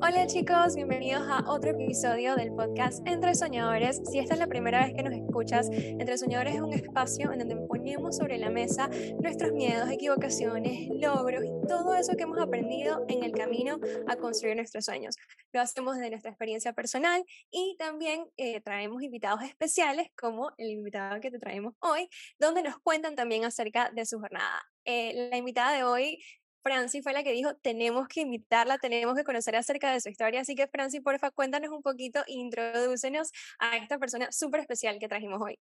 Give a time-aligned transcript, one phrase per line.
[0.00, 4.02] Hola chicos, bienvenidos a otro episodio del podcast Entre Soñadores.
[4.10, 7.38] Si esta es la primera vez que nos escuchas, Entre Soñadores es un espacio en
[7.38, 8.90] donde ponemos sobre la mesa
[9.20, 14.56] nuestros miedos, equivocaciones, logros y todo eso que hemos aprendido en el camino a construir
[14.56, 15.16] nuestros sueños.
[15.52, 21.20] Lo hacemos desde nuestra experiencia personal y también eh, traemos invitados especiales como el invitado
[21.20, 22.08] que te traemos hoy,
[22.38, 24.62] donde nos cuentan también acerca de su jornada.
[24.84, 26.18] Eh, la invitada de hoy
[26.62, 30.40] Franci fue la que dijo, tenemos que invitarla, tenemos que conocer acerca de su historia.
[30.40, 35.40] Así que, Franci, porfa, cuéntanos un poquito, introdúcenos a esta persona súper especial que trajimos
[35.40, 35.58] hoy.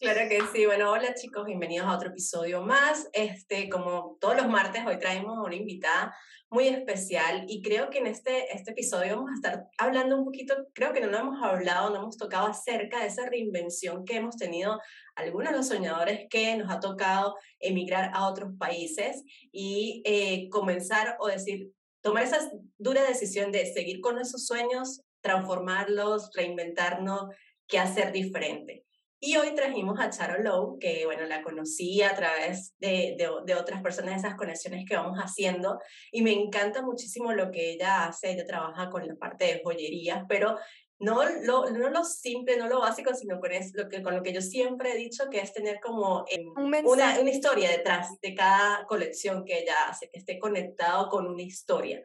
[0.00, 0.66] Claro que sí.
[0.66, 3.08] Bueno, hola chicos, bienvenidos a otro episodio más.
[3.12, 6.14] Este, como todos los martes, hoy traemos una invitada
[6.50, 10.54] muy especial y creo que en este, este episodio vamos a estar hablando un poquito,
[10.74, 14.36] creo que no lo hemos hablado, no hemos tocado acerca de esa reinvención que hemos
[14.36, 14.80] tenido
[15.14, 21.16] algunos de los soñadores que nos ha tocado emigrar a otros países y eh, comenzar
[21.20, 27.32] o decir, tomar esa dura decisión de seguir con esos sueños, transformarlos, reinventarnos,
[27.68, 28.84] qué hacer diferente.
[29.22, 33.82] Y hoy trajimos a Charo Lowe, que bueno, la conocí a través de, de, otras
[33.82, 35.78] personas, esas conexiones que vamos haciendo,
[36.10, 40.24] y me encanta muchísimo lo que ella hace, ella trabaja con la parte de joyerías,
[40.26, 40.56] pero
[41.00, 44.22] no lo, no lo simple, no lo básico, sino con, es, lo que, con lo
[44.22, 48.34] que yo siempre he dicho, que es tener como em, una, una historia detrás de
[48.34, 52.02] cada colección que ella hace, que esté conectado con una historia.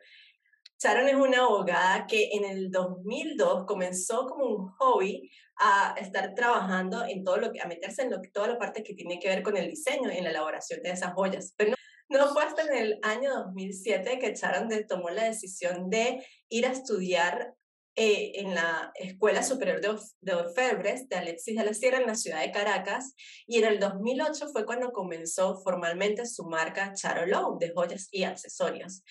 [0.82, 7.06] Sharon es una abogada que en el 2002 comenzó como un hobby a estar trabajando
[7.06, 9.42] en todo lo que, a meterse en lo, toda la parte que tiene que ver
[9.42, 11.54] con el diseño, en la elaboración de esas joyas.
[11.56, 11.76] Pero
[12.10, 16.72] no, fue hasta en el año 2007 que Sharon tomó la decisión de ir a
[16.72, 17.56] estudiar
[17.98, 22.16] eh, en la Escuela Superior de, de Orfebres de Alexis de la Sierra en la
[22.16, 23.16] ciudad de Caracas
[23.48, 28.24] y en el 2008 fue cuando comenzó formalmente su marca Charo Low de joyas y
[28.24, 29.02] accesorios.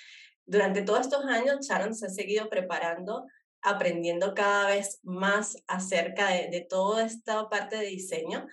[0.46, 3.26] Durante todos estos años, Sharon se ha seguido preparando,
[3.62, 8.46] aprendiendo cada vez más acerca de, toda esta parte de diseño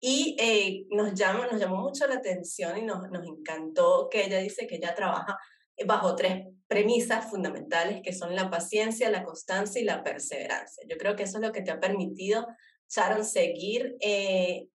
[0.00, 4.38] y eh, nos, llama, nos llamó mucho la atención y nos, nos encantó que ella
[4.38, 5.38] dice que ella trabaja
[5.86, 10.84] bajo tres premisas fundamentales que son la paciencia, la constancia y la perseverancia.
[10.88, 12.46] Yo creo que eso es lo que te ha permitido,
[12.88, 14.68] Sharon, seguir eh,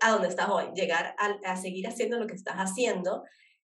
[0.00, 3.24] a donde estás hoy, llegar a, a, seguir haciendo lo que estás haciendo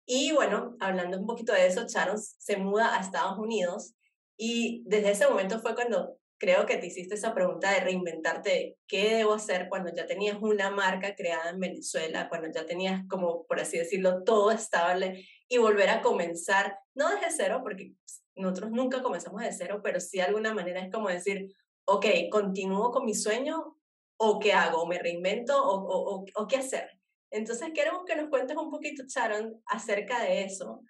[0.05, 3.95] y bueno, hablando un poquito de eso, Sharon se muda a Estados Unidos
[4.37, 9.15] y desde ese momento fue cuando creo que te hiciste esa pregunta de reinventarte, ¿qué
[9.15, 13.59] debo hacer cuando ya tenías una marca creada en Venezuela, cuando ya tenías como, por
[13.59, 17.93] así decirlo, todo estable y volver a comenzar, no desde cero, porque
[18.35, 21.55] nosotros nunca comenzamos de cero, pero sí de alguna manera es como decir,
[21.85, 23.77] ok, continúo con mi sueño
[24.17, 26.89] o qué hago, me reinvento o, o, o qué hacer.
[27.35, 30.81] Entonces queremos que nos cuentes un poquito, Sharon, acerca de eso,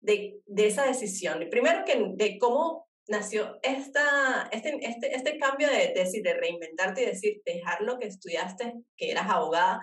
[0.00, 1.46] de, de esa decisión.
[1.50, 7.06] Primero que de cómo nació esta, este, este, este cambio de, decir, de reinventarte y
[7.06, 9.80] decir, dejar lo que estudiaste, que eras abogada,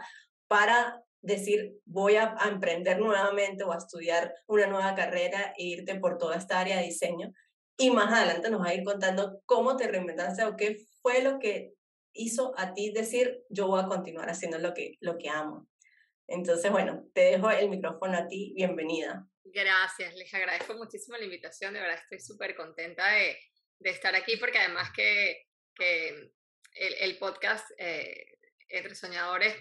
[0.48, 6.00] para decir, voy a, a, emprender nuevamente o a estudiar una nueva carrera e irte
[6.00, 7.32] por toda esta área de diseño.
[7.78, 11.40] Y más adelante nos va a ir contando cómo te reinventaste o qué fue lo
[11.40, 11.74] que
[12.14, 15.68] hizo a ti decir, yo voy a continuar haciendo lo que, lo que amo.
[16.32, 18.54] Entonces, bueno, te dejo el micrófono a ti.
[18.56, 19.28] Bienvenida.
[19.44, 21.74] Gracias, les agradezco muchísimo la invitación.
[21.74, 23.38] De verdad estoy súper contenta de,
[23.82, 25.48] estar aquí porque además que,
[26.74, 28.38] el, podcast eh,
[28.70, 29.54] Entre Soñadores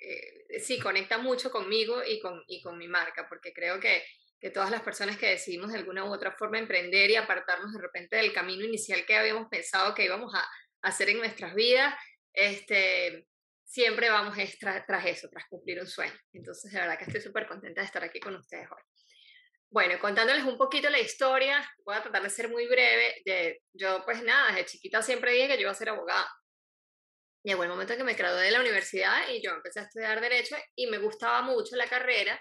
[0.00, 4.02] eh, sí conecta mucho conmigo y con, y con mi marca porque creo que,
[4.38, 7.80] que todas las personas que decidimos de alguna u otra forma emprender y apartarnos de
[7.80, 10.46] repente del camino inicial que habíamos pensado que íbamos a,
[10.82, 11.94] hacer en nuestras vidas,
[12.32, 13.28] este,
[13.72, 16.12] siempre vamos tras eso, tras cumplir un sueño.
[16.34, 18.82] Entonces, de verdad que estoy súper contenta de estar aquí con ustedes hoy.
[19.70, 23.22] Bueno, contándoles un poquito la historia, voy a tratar de ser muy breve.
[23.72, 26.28] Yo, pues nada, desde chiquita siempre dije que yo iba a ser abogada.
[27.42, 30.20] Llegó el momento en que me gradué de la universidad y yo empecé a estudiar
[30.20, 32.38] Derecho y me gustaba mucho la carrera.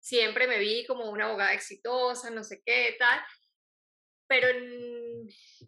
[0.00, 3.24] Siempre me vi como una abogada exitosa, no sé qué, tal.
[4.26, 4.48] Pero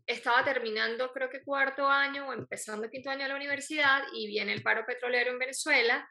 [0.06, 4.52] estaba terminando creo que cuarto año o empezando quinto año de la universidad y viene
[4.52, 6.08] el paro petrolero en Venezuela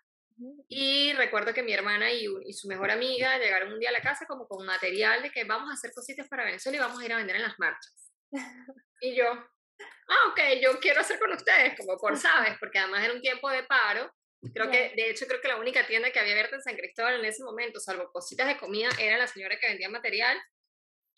[0.68, 4.02] y recuerdo que mi hermana y, y, su mejor amiga llegaron un día a la
[4.02, 7.06] casa como con material de que vamos a hacer cositas para Venezuela y vamos a
[7.06, 8.12] ir a vender en las marchas.
[9.02, 13.14] y yo, ah, ok, yo quiero hacer con ustedes, como por sabes, porque además era
[13.14, 14.12] un tiempo de paro.
[14.54, 17.20] Creo que, de hecho, creo que la única tienda que había abierta en San Cristóbal
[17.20, 20.38] en ese momento, salvo cositas de comida, era la señora que vendía material.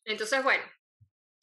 [0.06, 0.64] Entonces, bueno,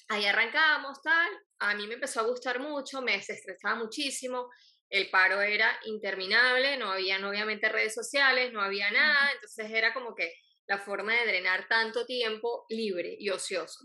[0.08, 4.50] ahí arrancábamos, tal, a mí me empezó a gustar mucho, me estresaba muchísimo,
[4.90, 10.14] el paro era interminable, no había obviamente redes sociales, no había nada, entonces era como
[10.14, 10.32] que
[10.66, 13.80] la forma de drenar tanto tiempo libre y ocioso.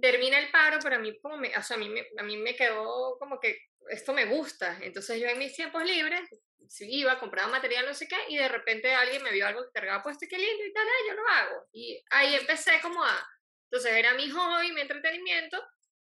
[0.00, 2.36] Termina el paro, pero a mí, como me, o sea, a, mí me, a mí
[2.36, 3.58] me quedó como que
[3.90, 4.78] esto me gusta.
[4.82, 6.28] Entonces yo en mis tiempos libres
[6.80, 10.02] iba, compraba material, no sé qué, y de repente alguien me vio algo que cargaba
[10.02, 11.66] puesto, qué lindo y tal, yo lo hago.
[11.72, 13.28] Y ahí empecé como a...
[13.70, 15.62] Entonces era mi hobby, mi entretenimiento,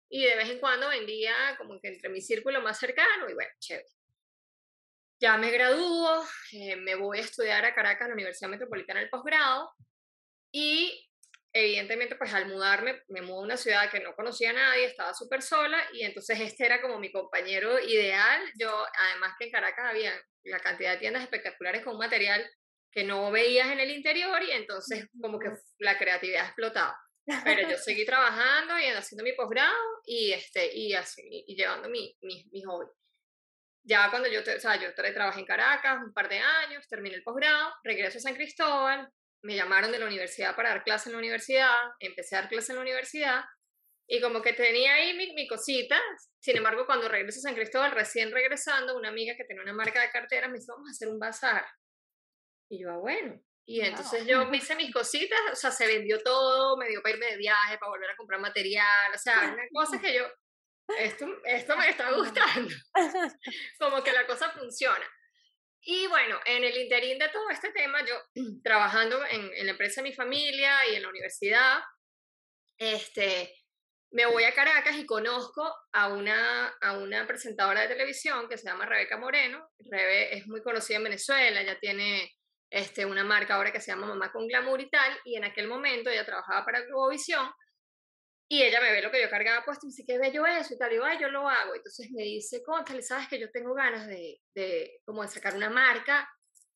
[0.09, 3.51] y de vez en cuando vendía como que entre mi círculo más cercano, y bueno,
[3.59, 3.89] chévere.
[5.19, 9.73] Ya me gradúo, eh, me voy a estudiar a Caracas, la Universidad Metropolitana del posgrado,
[10.53, 11.09] y
[11.53, 15.15] evidentemente, pues al mudarme, me mudo a una ciudad que no conocía a nadie, estaba
[15.15, 18.43] súper sola y entonces este era como mi compañero ideal.
[18.59, 20.13] Yo, además que en Caracas había
[20.45, 22.47] la cantidad de tiendas espectaculares con un material
[22.93, 26.99] que no veías en el interior y entonces como que la creatividad explotaba.
[27.45, 29.75] Pero yo seguí trabajando y haciendo mi posgrado
[30.05, 32.87] y, este, y, así, y llevando mi, mi, mi hobby.
[33.85, 37.23] Ya cuando yo, o sea, yo trabajé en Caracas un par de años, terminé el
[37.23, 39.09] posgrado, regreso a San Cristóbal,
[39.43, 42.73] me llamaron de la universidad para dar clase en la universidad, empecé a dar clase
[42.73, 43.45] en la universidad
[44.09, 46.01] y como que tenía ahí mi, mi cosita.
[46.41, 50.01] Sin embargo, cuando regreso a San Cristóbal, recién regresando, una amiga que tenía una marca
[50.01, 51.65] de carteras me dijo, vamos a hacer un bazar.
[52.69, 53.41] Y yo, ah, bueno.
[53.69, 57.15] Y entonces yo me hice mis cositas, o sea, se vendió todo, me dio para
[57.15, 60.25] irme de viaje, para volver a comprar material, o sea, una cosa que yo,
[60.99, 62.73] esto, esto me está gustando.
[63.81, 65.05] como que la cosa funciona.
[65.81, 68.15] Y bueno, en el interín de todo este tema, yo
[68.63, 71.81] trabajando en, en, la empresa de mi familia y en la universidad,
[72.79, 73.53] este,
[74.13, 78.69] me voy a Caracas y conozco a una, a una presentadora de televisión que se
[78.69, 79.69] llama Rebeca Moreno.
[79.79, 82.33] Rebe es muy conocida en Venezuela, ella tiene
[82.71, 85.69] este, una marca ahora que se llama Mamá con Glamour y tal, y en aquel
[85.69, 87.49] momento ella trabajaba para Globovisión
[88.49, 90.75] y ella me ve lo que yo cargaba puesto y me dice, qué bello eso
[90.75, 90.91] y tal.
[90.91, 91.75] Y digo, ay, yo lo hago.
[91.75, 92.63] Entonces me dice,
[92.95, 96.29] le sabes que yo tengo ganas de, de, como de sacar una marca.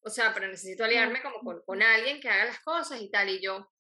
[0.03, 3.29] O sea, pero necesito aliarme como con, con alguien que haga las cosas y tal.
[3.29, 3.71] Y yo,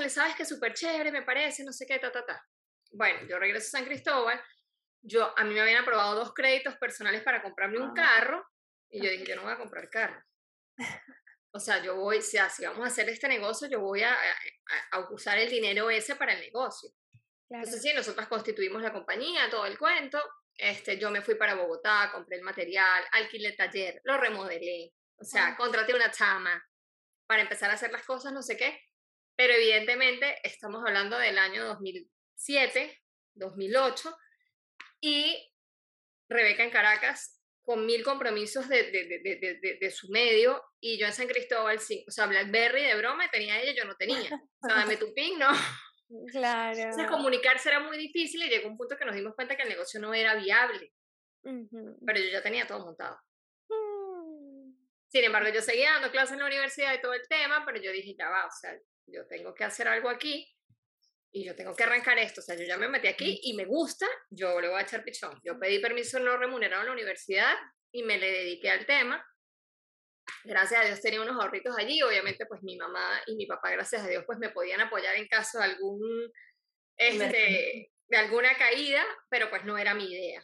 [0.00, 2.44] le sabes que súper chévere, me parece, no sé qué, ta, ta, ta.
[2.90, 4.42] Bueno, yo regreso a San Cristóbal.
[5.00, 8.44] Yo, a mí me habían aprobado dos créditos personales para comprarme un carro.
[8.90, 10.22] Y yo dije, yo no voy a comprar carro.
[11.54, 14.16] O sea, yo voy, si, si vamos a hacer este negocio, yo voy a,
[14.92, 16.90] a, usar el dinero ese para el negocio.
[17.50, 20.18] Entonces, sí, nosotros constituimos la compañía, todo el cuento.
[20.56, 24.94] Este, yo me fui para Bogotá, compré el material, alquilé el taller, lo remodelé.
[25.18, 26.64] O sea, contraté una chama
[27.26, 28.80] para empezar a hacer las cosas, no sé qué.
[29.36, 33.02] Pero evidentemente estamos hablando del año 2007,
[33.34, 34.16] 2008.
[35.02, 35.52] Y
[36.30, 41.12] Rebeca en Caracas con mil compromisos de, de, de, de, su medio y yo en
[41.12, 44.30] San Cristóbal sí, o sea, BlackBerry de broma tenía ella, yo no tenía.
[44.34, 45.48] O sea, dame tu ping, ¿no?
[46.30, 46.78] Claro.
[46.78, 49.68] Entonces comunicarse era muy difícil y llegó un punto que nos dimos cuenta que el
[49.68, 50.92] negocio no era viable.
[51.42, 53.18] Pero yo ya tenía todo montado.
[53.68, 54.74] Mm.
[55.08, 57.90] Sin embargo, yo seguía dando clases en la universidad y todo el tema, pero yo
[57.92, 58.76] dije, ya va, o sea,
[59.06, 60.54] yo tengo que hacer algo aquí
[61.32, 63.64] y yo tengo que arrancar esto, o sea, yo ya me metí aquí y me
[63.64, 65.40] gusta, yo le voy a echar pichón.
[65.42, 67.54] Yo pedí permiso no remunerado en la universidad
[67.90, 69.26] y me le dediqué al tema.
[70.44, 74.02] Gracias a Dios tenía unos ahorritos allí, obviamente pues mi mamá y mi papá, gracias
[74.02, 76.30] a Dios, pues me podían apoyar en caso de algún,
[76.98, 80.42] este, de alguna caída, pero pues no era mi idea.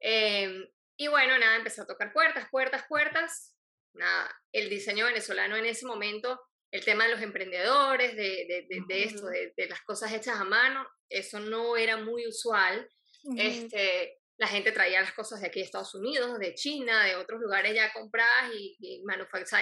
[0.00, 0.68] Em,
[0.98, 3.56] y bueno, nada, empecé a tocar puertas, puertas, puertas.
[3.94, 6.38] Nada, el diseño venezolano en ese momento
[6.70, 10.86] el tema de los emprendedores, de, de, de, esto, de, las cosas hechas a mano,
[11.08, 12.88] eso no era muy usual.
[13.36, 17.40] este, la gente traía las cosas de aquí de Estados Unidos, de China, de otros
[17.40, 19.02] lugares ya compradas y, y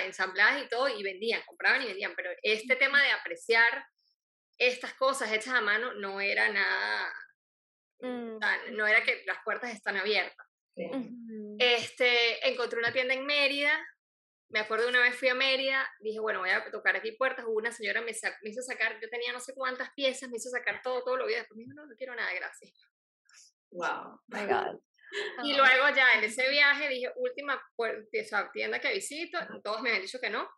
[0.05, 2.15] ensambladas y todo, y vendían, compraban y vendían.
[2.15, 3.85] Pero este tema de apreciar
[4.59, 7.13] estas cosas hechas a mano no era nada,
[8.01, 8.39] mm.
[8.77, 10.47] no era que las puertas están abiertas.
[11.59, 13.73] Este, encontré una tienda en Mérida
[14.51, 17.57] me acuerdo una vez fui a Mérida, dije, bueno, voy a tocar aquí puertas, hubo
[17.57, 18.13] una señora me,
[18.43, 21.27] me hizo sacar, yo tenía no sé cuántas piezas, me hizo sacar todo, todo lo
[21.27, 22.73] vi, después me dijo, no, no quiero nada, gracias.
[23.71, 24.21] Wow.
[24.29, 24.81] My God.
[25.43, 27.61] Y luego ya en ese viaje dije, última
[28.53, 30.49] tienda que visito, todos me han dicho que no.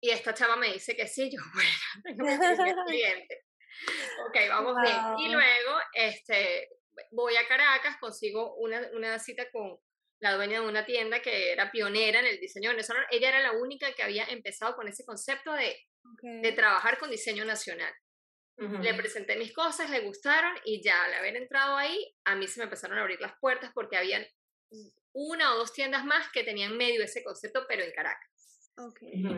[0.00, 1.40] Y esta chava me dice que sí, yo,
[2.04, 3.44] bueno, tengo cliente.
[4.28, 4.96] Ok, vamos bien.
[5.18, 6.68] Y luego, este,
[7.10, 9.76] voy a Caracas, consigo una, una cita con
[10.24, 13.06] la dueña de una tienda que era pionera en el diseño venezolano.
[13.10, 15.76] Ella era la única que había empezado con ese concepto de,
[16.22, 17.92] de trabajar con diseño nacional.
[18.56, 22.60] Le presenté mis cosas, le gustaron y ya al haber entrado ahí, a mí se
[22.60, 24.24] me empezaron a abrir las puertas porque habían
[25.12, 28.72] una o dos tiendas más que tenían medio ese concepto, pero en Caracas.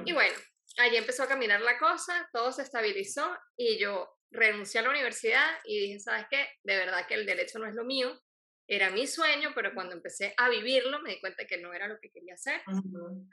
[0.04, 0.36] Y bueno,
[0.78, 5.50] allí empezó a caminar la cosa, todo se estabilizó y yo renuncié a la universidad
[5.64, 6.46] y dije, ¿sabes qué?
[6.62, 8.20] De verdad que el derecho no es lo mío,
[8.68, 11.98] era mi sueño, pero cuando empecé a vivirlo me di cuenta que no era lo
[12.00, 12.60] que quería hacer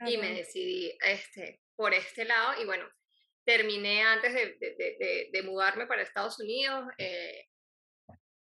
[0.05, 2.85] y me decidí este, por este lado y bueno,
[3.43, 6.85] terminé antes de, de, de, mudarme para Estados Unidos.
[6.97, 7.47] Eh,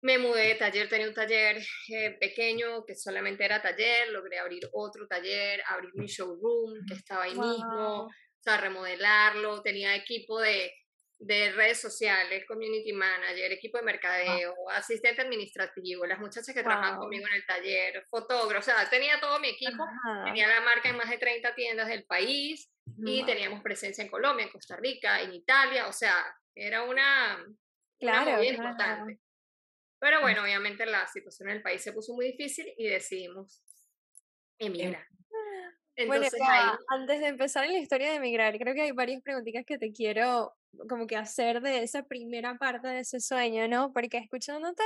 [0.02, 4.68] me mudé de taller, tenía un taller eh, pequeño que solamente era taller, logré abrir
[4.72, 10.72] otro taller, abrir mi showroom que estaba ahí mismo, o sea, remodelarlo, tenía equipo de,
[11.18, 17.26] de redes sociales, community manager, equipo de mercadeo, asistente administrativo, las muchachas que trabajaban conmigo
[17.28, 19.84] en el taller, fotógrafo, o sea, tenía todo mi equipo,
[20.24, 24.44] tenía la marca en más de 30 tiendas del país y teníamos presencia en Colombia,
[24.44, 26.12] en Costa Rica, en Italia, o sea,
[26.54, 27.42] era una,
[27.98, 29.20] claro, muy importante.
[29.98, 33.62] Pero bueno, obviamente la situación en el país se puso muy difícil y decidimos
[34.58, 35.06] em emigrar.
[35.96, 39.64] Entonces, bueno, antes de empezar en la historia de emigrar, creo que hay varias preguntitas
[39.66, 40.54] que te quiero
[40.88, 43.92] como que hacer de esa primera parte de ese sueño, ¿no?
[43.92, 44.82] Porque escuchándote,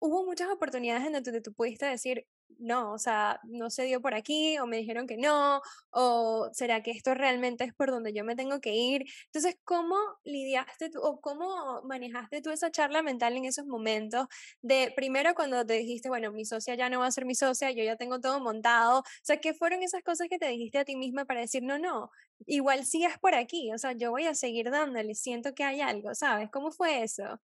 [0.00, 2.26] hubo muchas oportunidades en donde tú pudiste decir,
[2.58, 6.82] no, o sea, no se dio por aquí, o me dijeron que no, o será
[6.82, 9.04] que esto realmente es por donde yo me tengo que ir.
[9.26, 14.26] Entonces, ¿cómo lidiaste tú o cómo manejaste tú esa charla mental en esos momentos
[14.62, 17.70] de primero cuando te dijiste, bueno, mi socia ya no va a ser mi socia,
[17.70, 19.00] yo ya tengo todo montado?
[19.00, 21.78] O sea, ¿qué fueron esas cosas que te dijiste a ti misma para decir, no,
[21.78, 22.10] no,
[22.46, 26.14] igual es por aquí, o sea, yo voy a seguir dándole, siento que hay algo,
[26.14, 26.50] ¿sabes?
[26.50, 27.40] ¿Cómo fue eso?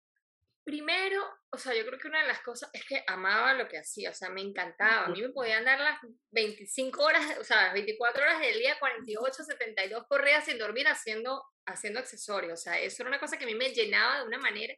[0.70, 3.76] Primero, o sea, yo creo que una de las cosas es que amaba lo que
[3.76, 5.06] hacía, o sea, me encantaba.
[5.06, 5.98] A mí me podían dar las
[6.30, 11.42] 25 horas, o sea, las 24 horas del día, 48, 72 corridas sin dormir haciendo,
[11.66, 12.52] haciendo accesorios.
[12.52, 14.72] O sea, eso era una cosa que a mí me llenaba de una manera.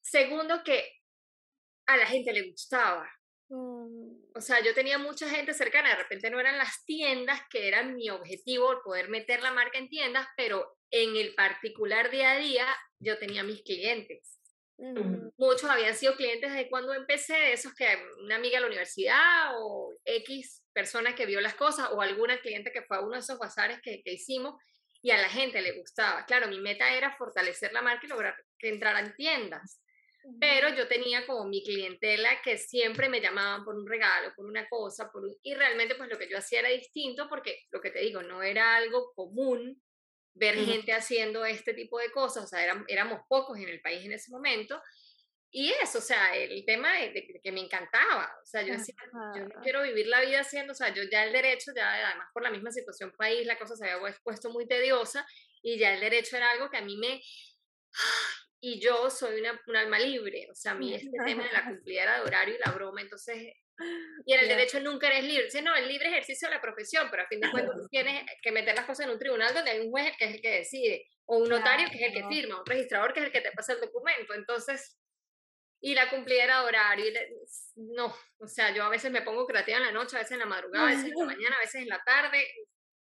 [0.00, 0.90] Segundo, que
[1.84, 3.06] a la gente le gustaba.
[3.50, 4.32] Mm.
[4.34, 7.96] O sea, yo tenía mucha gente cercana, de repente no eran las tiendas que eran
[7.96, 12.66] mi objetivo, poder meter la marca en tiendas, pero en el particular día a día
[12.98, 14.36] yo tenía mis clientes.
[14.78, 17.86] Muchos habían sido clientes desde cuando empecé, de esos que
[18.22, 22.72] una amiga de la universidad o X persona que vio las cosas o alguna cliente
[22.72, 24.54] que fue a uno de esos bazares que, que hicimos
[25.02, 26.26] y a la gente le gustaba.
[26.26, 29.80] Claro, mi meta era fortalecer la marca y lograr que entraran tiendas.
[30.40, 34.68] Pero yo tenía como mi clientela que siempre me llamaban por un regalo, por una
[34.68, 38.00] cosa, por y realmente pues lo que yo hacía era distinto porque lo que te
[38.00, 39.80] digo, no era algo común
[40.36, 44.12] ver gente haciendo este tipo de cosas, o sea, éramos, pocos en el país en
[44.12, 44.80] ese momento,
[45.50, 48.94] y eso, o sea, el tema de, que me encantaba, o sea, yo decía,
[49.34, 52.28] yo no quiero vivir la vida haciendo, o sea, yo ya el derecho, ya además
[52.34, 55.26] por la misma situación país, la cosa se había puesto muy tediosa,
[55.62, 57.22] y ya el derecho era algo que a mí me...
[58.60, 61.64] Y yo soy una, un alma libre, o sea, a mí este tema de la
[61.66, 63.54] cumplida de horario y la broma, entonces
[64.24, 65.44] y en el derecho nunca eres libre.
[65.44, 68.52] Dice, no, el libre ejercicio de la profesión, pero a fin de cuentas tienes que
[68.52, 71.08] meter las cosas en un tribunal donde hay un juez que es el que decide,
[71.26, 73.52] o un notario que es el que firma, un registrador que es el que te
[73.52, 74.34] pasa el documento.
[74.34, 74.98] Entonces,
[75.80, 77.12] y la cumplida de horario,
[77.76, 80.40] no, o sea, yo a veces me pongo creativa en la noche, a veces en
[80.40, 82.46] la madrugada, a veces en la mañana, a veces en la tarde.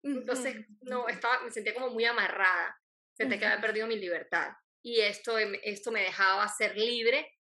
[0.03, 2.77] Entonces, no, estaba, me sentía como muy amarrada,
[3.17, 4.53] sentía que había perdido mi libertad.
[4.83, 7.39] Y esto, esto me dejaba ser libre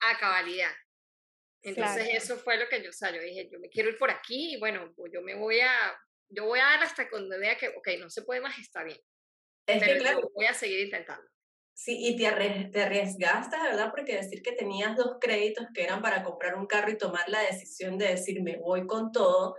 [0.00, 0.72] a cabalidad.
[1.62, 4.10] Entonces eso fue lo que yo, o sea, yo dije, yo me quiero ir por
[4.10, 5.72] aquí y bueno, pues yo me voy a,
[6.28, 8.98] yo voy a dar hasta cuando vea que, ok, no se puede más, está bien.
[9.66, 11.28] Es Pero que claro, voy a seguir intentando.
[11.74, 12.30] Sí, y te,
[12.72, 13.90] te arriesgaste, ¿verdad?
[13.90, 17.40] Porque decir que tenías dos créditos que eran para comprar un carro y tomar la
[17.40, 19.56] decisión de decir, me voy con todo,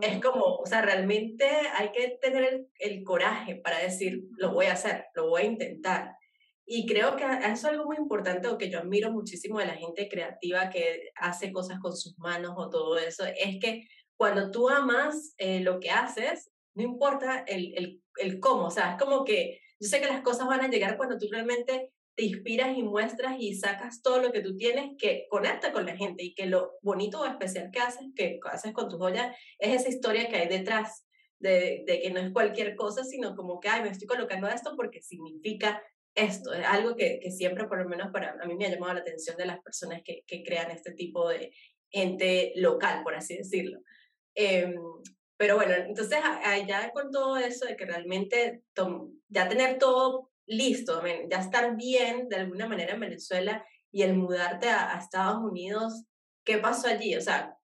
[0.00, 4.66] es como, o sea, realmente hay que tener el, el, coraje para decir, lo voy
[4.66, 6.16] a hacer, lo voy a intentar.
[6.66, 9.74] Y creo que eso es algo muy importante o que yo admiro muchísimo de la
[9.74, 14.68] gente creativa que hace cosas con sus manos o todo eso, es que cuando tú
[14.68, 19.24] amas eh, lo que haces, no importa el, el, el cómo, o sea, es como
[19.24, 22.82] que yo sé que las cosas van a llegar cuando tú realmente te inspiras y
[22.82, 26.46] muestras y sacas todo lo que tú tienes que conecta con la gente y que
[26.46, 30.36] lo bonito o especial que haces, que haces con tus joyas, es esa historia que
[30.36, 31.06] hay detrás.
[31.40, 34.72] De, de, que no es cualquier cosa, sino como que, ay, me estoy colocando esto
[34.76, 35.82] porque significa
[36.14, 38.94] esto, es algo que, que, siempre, por lo menos para a mí me ha llamado
[38.94, 41.52] la atención de las personas que, que crean este tipo de
[41.90, 43.80] ente local, por así decirlo.
[44.34, 44.74] Eh,
[45.36, 46.18] pero bueno, entonces
[46.66, 48.62] ya con todo eso de que realmente
[49.28, 54.68] ya tener todo listo, ya estar bien de alguna manera en Venezuela y el mudarte
[54.68, 56.04] a, a Estados Unidos,
[56.44, 57.16] ¿qué pasó allí?
[57.16, 57.56] O sea,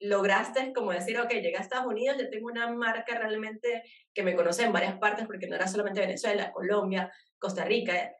[0.00, 4.34] lograste como decir, ok, llegué a Estados Unidos, ya tengo una marca realmente que me
[4.34, 7.12] conoce en varias partes, porque no era solamente Venezuela, Colombia,
[7.42, 8.16] Costa Rica.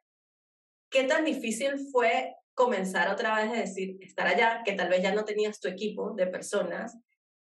[0.91, 5.14] ¿Qué tan difícil fue comenzar otra vez a decir, estar allá, que tal vez ya
[5.14, 6.99] no tenías tu equipo de personas,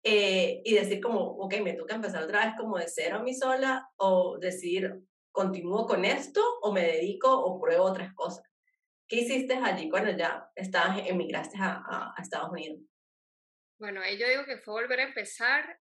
[0.03, 3.33] eh, y decir como, ok, me toca empezar otra vez como de cero a mí
[3.33, 8.45] sola, o decir, continúo con esto, o me dedico, o pruebo otras cosas?
[9.07, 12.79] ¿Qué hiciste allí cuando ya estabas, emigraste a, a Estados Unidos?
[13.79, 15.79] Bueno, ahí yo digo que fue volver a empezar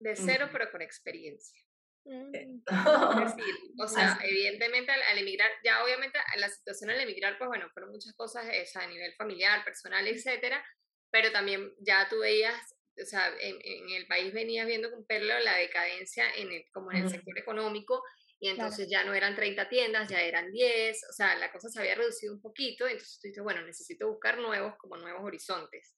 [0.00, 1.65] de cero, pero con experiencia.
[2.06, 2.62] Mm.
[3.80, 8.14] o sea, evidentemente al, emigrar, ya obviamente la situación al emigrar, pues bueno, fueron muchas
[8.14, 10.64] cosas esa, a nivel familiar, personal, etcétera,
[11.10, 12.58] pero también ya tú veías,
[13.00, 17.04] o sea, en, el país venías viendo con perlo la decadencia en el, como en
[17.04, 18.02] el sector económico,
[18.38, 21.80] y entonces ya no eran 30 tiendas, ya eran 10, o sea, la cosa se
[21.80, 25.94] había reducido un poquito, entonces tú dices, bueno, necesito buscar nuevos, como nuevos horizontes.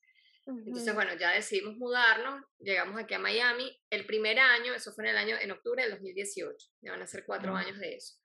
[0.49, 3.79] Entonces, bueno, ya decidimos mudarnos, llegamos aquí a Miami.
[3.89, 7.07] El primer año, eso fue en el año, en octubre del 2018, ya van a
[7.07, 8.15] ser cuatro años de eso.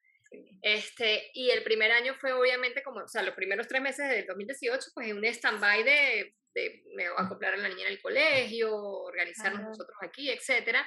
[0.62, 4.26] Este, y el primer año fue obviamente como, o sea, los primeros tres meses del
[4.26, 9.62] 2018, pues un stand-by de, de me acoplar a la niña en el colegio, organizarnos
[9.62, 10.86] nosotros aquí, etcétera.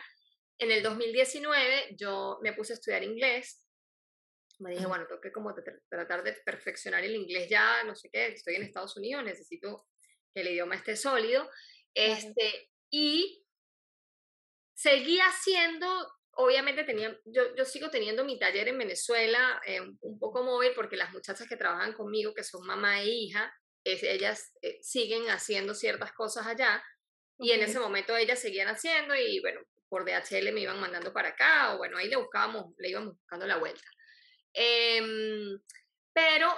[0.57, 3.63] En el 2019 yo me puse a estudiar inglés.
[4.59, 5.53] Me dije, bueno, tengo que como
[5.87, 9.85] tratar de perfeccionar el inglés ya, no sé qué, estoy en Estados Unidos, necesito
[10.37, 11.49] que el idioma esté sólido.
[11.95, 13.43] Este, y
[14.75, 15.87] seguía siendo,
[16.35, 20.95] obviamente tenía, yo, yo sigo teniendo mi taller en Venezuela, eh, un, poco móvil, porque
[20.95, 23.51] las muchachas que trabajan conmigo, que son mamá e hija,
[23.83, 26.83] ellas eh, siguen haciendo ciertas cosas allá.
[27.39, 31.29] Y en ese momento ellas seguían haciendo y bueno, por DHL me iban mandando para
[31.29, 33.89] acá o bueno, ahí le buscábamos, le íbamos buscando la vuelta.
[34.53, 35.59] Em,
[36.13, 36.49] pero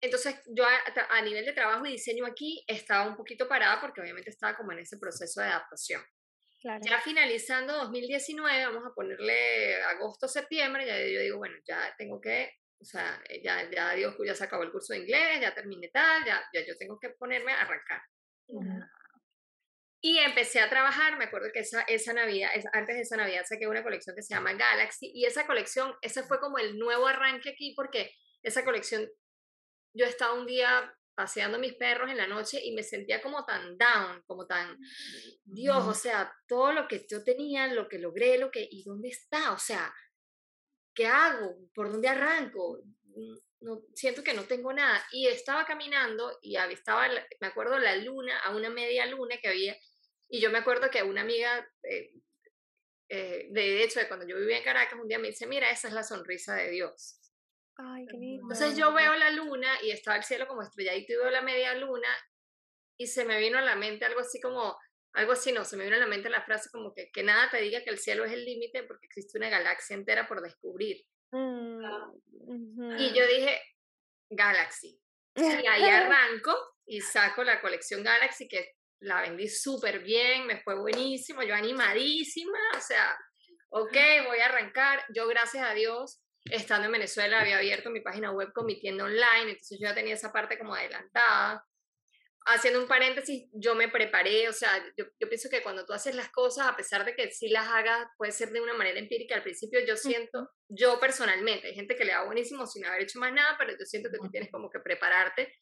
[0.00, 4.30] entonces yo a, nivel de trabajo y diseño aquí estaba un poquito parada porque obviamente
[4.30, 6.02] estaba como en ese proceso de adaptación.
[6.62, 12.50] Ya finalizando 2019, vamos a ponerle agosto, septiembre, ya yo digo, bueno, ya tengo que,
[12.80, 16.24] o sea, ya, ya Dios, ya se acabó el curso de inglés, ya terminé tal,
[16.24, 18.02] ya, ya yo tengo que ponerme a arrancar.
[20.00, 23.68] Y empecé a trabajar, me acuerdo que esa, esa Navidad, antes de esa Navidad saqué
[23.68, 27.50] una colección que se llama Galaxy y esa colección, ese fue como el nuevo arranque
[27.50, 28.12] aquí porque
[28.42, 29.08] esa colección
[29.92, 33.76] yo estaba un día paseando mis perros en la noche y me sentía como tan
[33.76, 34.78] down, como tan,
[35.44, 39.08] Dios, o sea, todo lo que yo tenía, lo que logré, lo que, ¿y dónde
[39.08, 39.52] está?
[39.52, 39.92] O sea,
[40.94, 41.56] ¿qué hago?
[41.74, 42.80] ¿Por dónde arranco?
[43.60, 45.04] No, siento que no tengo nada.
[45.10, 47.08] Y estaba caminando y estaba,
[47.40, 49.76] me acuerdo, la luna, a una media luna que había,
[50.28, 52.12] y yo me acuerdo que una amiga, eh,
[53.08, 55.88] eh, de hecho, de cuando yo vivía en Caracas, un día me dice, mira, esa
[55.88, 57.18] es la sonrisa de Dios.
[57.78, 58.42] Ay, qué lindo.
[58.42, 61.74] Entonces yo veo la luna y estaba el cielo como estrelladito y veo la media
[61.74, 62.08] luna
[62.98, 64.76] y se me vino a la mente algo así como,
[65.12, 67.48] algo así, no, se me vino a la mente la frase como que, que nada
[67.50, 71.06] te diga que el cielo es el límite porque existe una galaxia entera por descubrir.
[71.30, 71.80] Mm,
[72.98, 73.60] y yo dije,
[74.30, 75.00] Galaxy.
[75.36, 80.76] Y ahí arranco y saco la colección Galaxy que la vendí súper bien, me fue
[80.76, 83.16] buenísimo, yo animadísima, o sea,
[83.68, 85.04] ok, voy a arrancar.
[85.14, 89.04] Yo, gracias a Dios, estando en Venezuela había abierto mi página web con mi tienda
[89.04, 91.64] online, entonces yo ya tenía esa parte como adelantada.
[92.46, 96.14] Haciendo un paréntesis, yo me preparé, o sea, yo, yo, pienso que cuando tú haces
[96.14, 99.34] las cosas, a pesar de que sí las hagas, puede ser de una manera empírica,
[99.34, 103.18] al principio yo siento, yo personalmente, hay gente que le da buenísimo sin haber hecho
[103.18, 105.58] más nada, pero yo siento que tú tienes como que prepararte.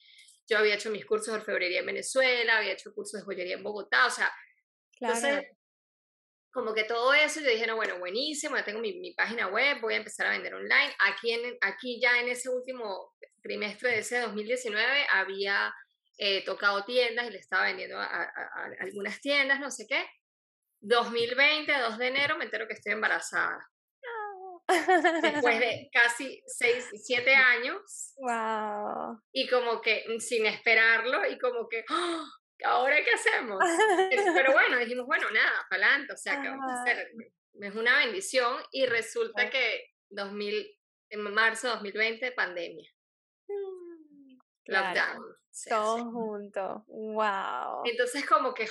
[0.49, 3.65] Yo había hecho mis cursos de orfebrería en Venezuela, había hecho cursos de joyería en
[3.65, 4.33] Bogotá, o sea,
[4.97, 5.17] claro.
[5.17, 5.56] entonces
[6.57, 9.79] como que todo eso, yo dije, no, bueno, buenísimo, ya tengo mi, mi, página web,
[9.83, 10.97] voy a empezar a vender online.
[11.01, 15.71] Aquí, en, aquí ya en ese último trimestre de ese 2019 había
[16.17, 18.33] eh, tocado tiendas y le estaba vendiendo a,
[18.81, 20.03] algunas tiendas, no sé qué.
[20.81, 23.59] 2020, 2 de enero, me entero que estoy embarazada.
[25.21, 28.15] Después de casi 6, 7 años.
[28.17, 29.21] Wow.
[29.31, 32.25] Y como que mm, sin esperarlo y como que, ¡oh!
[32.65, 33.59] ¿Ahora qué hacemos?
[34.11, 37.13] Pero bueno, dijimos, bueno, nada, para adelante, o sea, ¿qué vamos a hacer?
[37.55, 40.79] Es una bendición y resulta que 2000,
[41.11, 42.91] en marzo de 2020, pandemia.
[43.49, 45.37] Mm, Lockdown.
[45.69, 47.83] Todo junto, wow.
[47.85, 48.69] Entonces como que,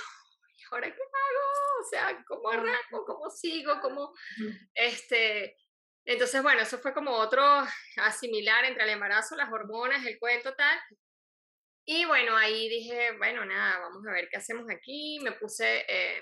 [0.70, 1.80] ¿ahora qué hago?
[1.80, 3.04] O sea, ¿cómo arranco?
[3.04, 3.80] ¿Cómo sigo?
[3.80, 4.14] ¿Cómo,
[4.74, 5.56] este...
[6.04, 7.42] Entonces, bueno, eso fue como otro
[7.96, 10.78] asimilar entre el embarazo, las hormonas, el cuento tal,
[11.88, 15.20] y bueno, ahí dije, bueno, nada, vamos a ver qué hacemos aquí.
[15.22, 16.20] Me puse, eh,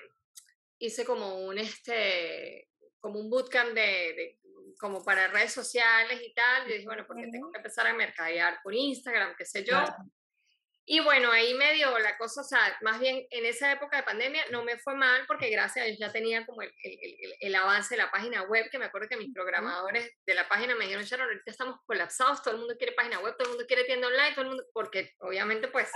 [0.78, 2.68] hice como un, este,
[3.00, 4.38] como un bootcamp de,
[4.78, 6.66] como para redes sociales y tal.
[6.66, 9.82] Yo dije, bueno, porque tengo que empezar a mercadear por Instagram, qué sé yo.
[10.86, 14.02] Y bueno, ahí me dio la cosa, o sea, más bien en esa época de
[14.02, 17.54] pandemia no me fue mal porque gracias a Dios ya tenía como el, el, el,
[17.54, 20.84] avance de la página web, que me acuerdo que mis programadores de la página me
[20.84, 23.84] dijeron, Sharon, ahorita estamos colapsados, todo el mundo quiere página web, todo el mundo quiere
[23.84, 25.90] tienda online, todo el mundo, porque obviamente pues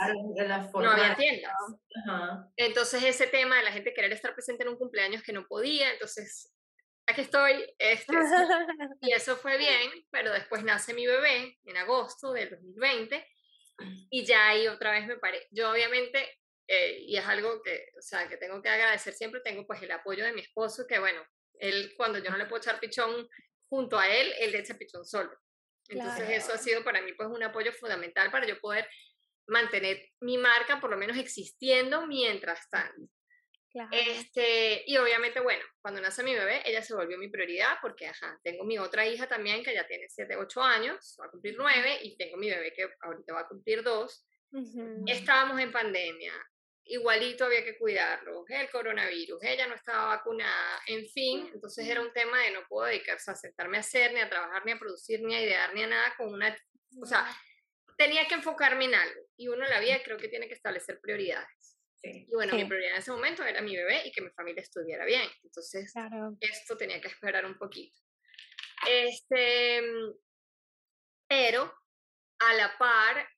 [0.73, 1.53] no había tiendas.
[2.57, 5.93] Entonces ese tema de la gente querer estar presente en un cumpleaños que no podía,
[5.93, 6.51] entonces
[7.07, 8.15] aquí estoy, este,
[9.03, 13.23] y eso fue bien, pero después nace mi bebé en agosto del 2020
[14.11, 15.47] y ya ahí otra vez me paré.
[15.51, 19.67] Yo obviamente, eh, y es algo que, o sea, que tengo que agradecer siempre, tengo
[19.67, 21.23] pues el apoyo de mi esposo, que bueno,
[21.61, 23.29] Él, cuando yo no le puedo echar pichón
[23.69, 25.31] junto a él, él le echa pichón solo.
[25.89, 28.89] Entonces eso ha sido para mí pues un apoyo fundamental para yo poder
[29.47, 33.11] mantener mi marca por lo menos existiendo mientras tanto.
[33.93, 38.39] Este, y obviamente, bueno, cuando nace mi bebé, ella se volvió mi prioridad porque, ajá,
[38.43, 41.99] tengo mi otra hija también que ya tiene 7, 8 años, va a cumplir 9,
[42.03, 44.27] y tengo mi bebé que ahorita va a cumplir 2.
[45.07, 46.33] Estábamos en pandemia,
[46.85, 52.13] igualito había que cuidarlo, el coronavirus, ella no estaba vacunada, en fin, entonces era un
[52.13, 55.21] tema de no puedo dedicarse a sentarme a hacer, ni a trabajar, ni a producir,
[55.23, 56.57] ni a idear, ni a nada con una,
[57.01, 57.27] o sea,
[57.99, 60.99] tenía que enfocarme en algo, y uno en la vida creo que tiene que establecer
[61.01, 61.78] prioridades.
[62.03, 65.05] Y bueno, mi prioridad en ese momento era mi bebé y que mi familia estuviera
[65.05, 65.29] bien.
[65.43, 65.93] Entonces,
[66.41, 67.99] esto tenía que esperar un poquito.
[68.87, 69.83] Este,
[71.29, 71.75] pero
[72.41, 73.29] a la par,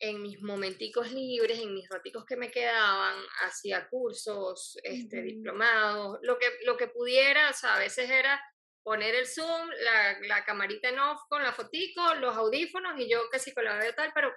[0.00, 6.38] en mis momenticos libres, en mis raticos que me quedaban, hacía cursos, este, diplomados, lo
[6.38, 8.42] que, lo que pudiera, o sea, a veces era
[8.82, 13.28] poner el Zoom, la, la camarita en off con la fotico, los audífonos y yo
[13.30, 14.32] casi con la tal, pero,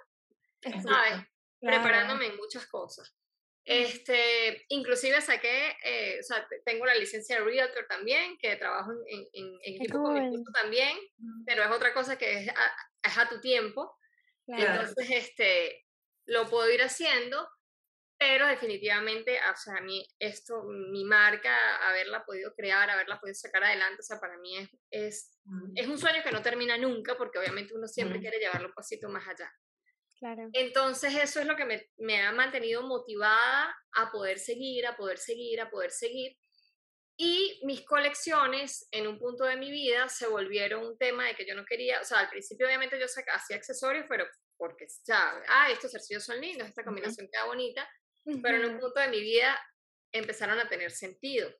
[0.60, 1.26] ¿sabes?
[1.60, 3.16] Preparándome en muchas cosas.
[3.64, 9.26] Este, inclusive saqué, eh, o sea, tengo la licencia de Realtor también, que trabajo en,
[9.32, 10.98] en, equipo con mi también,
[11.46, 13.96] pero es otra cosa que es a, es a tu tiempo.
[14.46, 15.86] Entonces, este,
[16.26, 17.48] lo puedo ir haciendo,
[18.18, 21.56] pero definitivamente, o sea, a mí esto, mi marca,
[21.88, 25.40] haberla podido crear, haberla podido sacar adelante, o sea, para mí es, es,
[25.74, 29.08] es un sueño que no termina nunca, porque obviamente uno siempre quiere llevarlo un pasito
[29.08, 29.50] más allá.
[30.52, 35.18] Entonces eso es lo que me, me, ha mantenido motivada a poder seguir, a poder
[35.18, 36.36] seguir, a poder seguir.
[37.16, 41.46] Y mis colecciones en un punto de mi vida se volvieron un tema de que
[41.46, 45.70] yo no quería, o sea, al principio obviamente yo hacía accesorios, pero porque ya, ah,
[45.70, 47.88] estos cercillos son lindos, esta combinación queda bonita,
[48.42, 49.60] pero en un punto de mi vida
[50.12, 51.50] empezaron a tener sentido.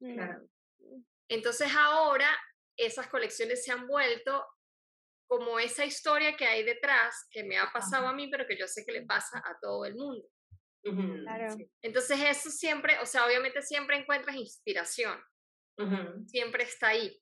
[0.00, 0.20] Mm.
[1.28, 2.28] Entonces ahora
[2.76, 4.46] esas colecciones se han vuelto
[5.30, 8.66] como esa historia que hay detrás, que me ha pasado a mí, pero que yo
[8.66, 10.28] sé que le pasa a todo el mundo.
[10.82, 11.56] claro.
[11.82, 15.22] Entonces eso siempre, o sea, obviamente siempre encuentras inspiración,
[16.26, 17.16] siempre está ahí.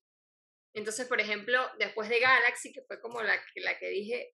[0.75, 4.35] Entonces, por ejemplo, después de Galaxy, que fue como la, la que dije,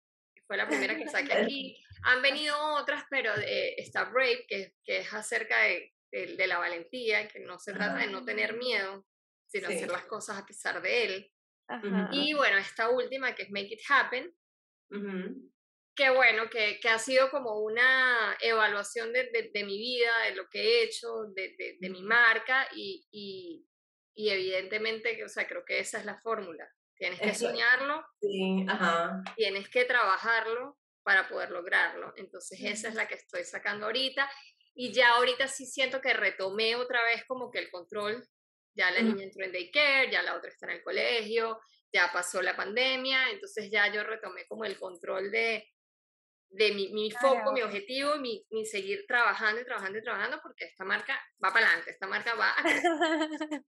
[0.48, 5.14] fue la primera que saqué aquí, han venido otras, pero está Brave, que, que es
[5.14, 9.06] acerca de, de, la valentía, que no se trata de no tener miedo,
[9.46, 11.32] sino hacer las cosas a pesar de él.
[12.12, 14.34] Y bueno, esta última que es Make It Happen,
[15.96, 20.48] que bueno, que, que, ha sido como una evaluación de, de, mi vida, de lo
[20.50, 23.66] que he hecho, de, de mi marca y, y,
[24.16, 26.68] y, evidentemente, o sea, creo que esa es la fórmula.
[26.98, 29.24] Tienes que soñarlo, sí, ajá.
[29.38, 32.14] tienes que trabajarlo para poder lograrlo.
[32.18, 34.30] Entonces esa es la que estoy sacando ahorita.
[34.76, 38.26] Y ya ahorita sí siento que retomé otra vez como que el control
[38.80, 41.60] ya la niña entró en daycare, ya la otra está en el colegio,
[41.92, 45.68] ya pasó la pandemia, entonces ya yo retomé como el control de,
[46.52, 50.66] de mi, mi foco, mi objetivo, mi, mi, seguir trabajando y trabajando y trabajando, porque
[50.66, 52.56] esta marca va para adelante, esta marca va.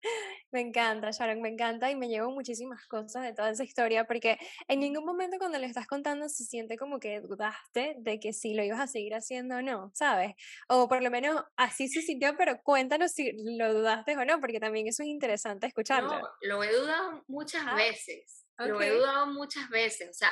[0.51, 4.39] me encanta, Sharon, me encanta y me llevo muchísimas cosas de toda esa historia, porque
[4.67, 8.55] en ningún momento cuando le estás contando se siente como que dudaste de que si
[8.55, 10.33] lo ibas a seguir haciendo o no, ¿sabes?
[10.67, 14.59] O por lo menos así se sintió, pero cuéntanos si lo dudaste o no, porque
[14.59, 16.19] también eso es interesante escucharlo.
[16.19, 20.31] No, lo he dudado muchas ah, veces, lo he dudado muchas veces, o sea,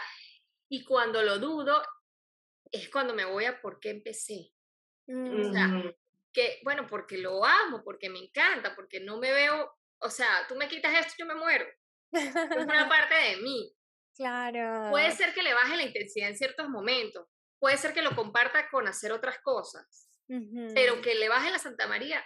[0.67, 1.81] y cuando lo dudo
[2.71, 4.51] es cuando me voy a por qué empecé.
[5.07, 5.83] O sea,
[6.31, 10.55] que, bueno, porque lo amo, porque me encanta, porque no me veo, o sea, tú
[10.55, 11.65] me quitas esto yo me muero.
[12.11, 13.73] Es una parte de mí.
[14.15, 14.91] Claro.
[14.91, 17.27] Puede ser que le baje la intensidad en ciertos momentos,
[17.57, 20.09] puede ser que lo comparta con hacer otras cosas,
[20.75, 22.23] pero que le baje la Santa María.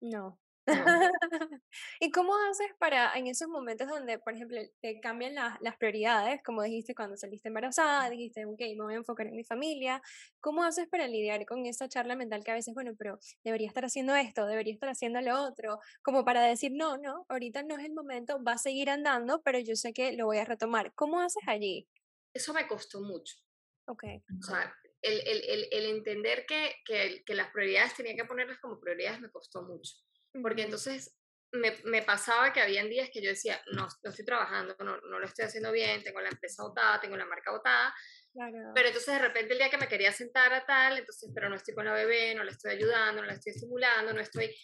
[0.00, 0.40] No.
[2.00, 6.62] ¿Y cómo haces para en esos momentos donde, por ejemplo, te cambian las prioridades, como
[6.62, 10.02] dijiste cuando saliste embarazada, dijiste, ok, me voy a enfocar en mi familia,
[10.40, 13.84] ¿cómo haces para lidiar con esa charla mental que a veces, bueno, pero debería estar
[13.84, 17.84] haciendo esto, debería estar haciendo lo otro, como para decir, no, no, ahorita no es
[17.84, 20.92] el momento, va a seguir andando, pero yo sé que lo voy a retomar.
[20.94, 21.88] ¿Cómo haces allí?
[22.34, 23.36] Eso me costó mucho.
[23.86, 24.04] Ok.
[24.38, 28.58] O sea, el, el, el, el entender que, que, que las prioridades tenía que ponerlas
[28.58, 29.94] como prioridades me costó mucho
[30.42, 31.16] porque entonces
[31.52, 35.18] me, me, pasaba que habían días que yo decía, no, no estoy trabajando, no, no,
[35.18, 37.94] lo estoy haciendo bien, tengo la empresa botada, tengo la marca botada,
[38.74, 41.56] pero entonces de repente el día que me quería sentar a tal, entonces, pero no
[41.56, 44.54] estoy con la bebé, no le estoy ayudando, no la estoy estimulando, no estoy...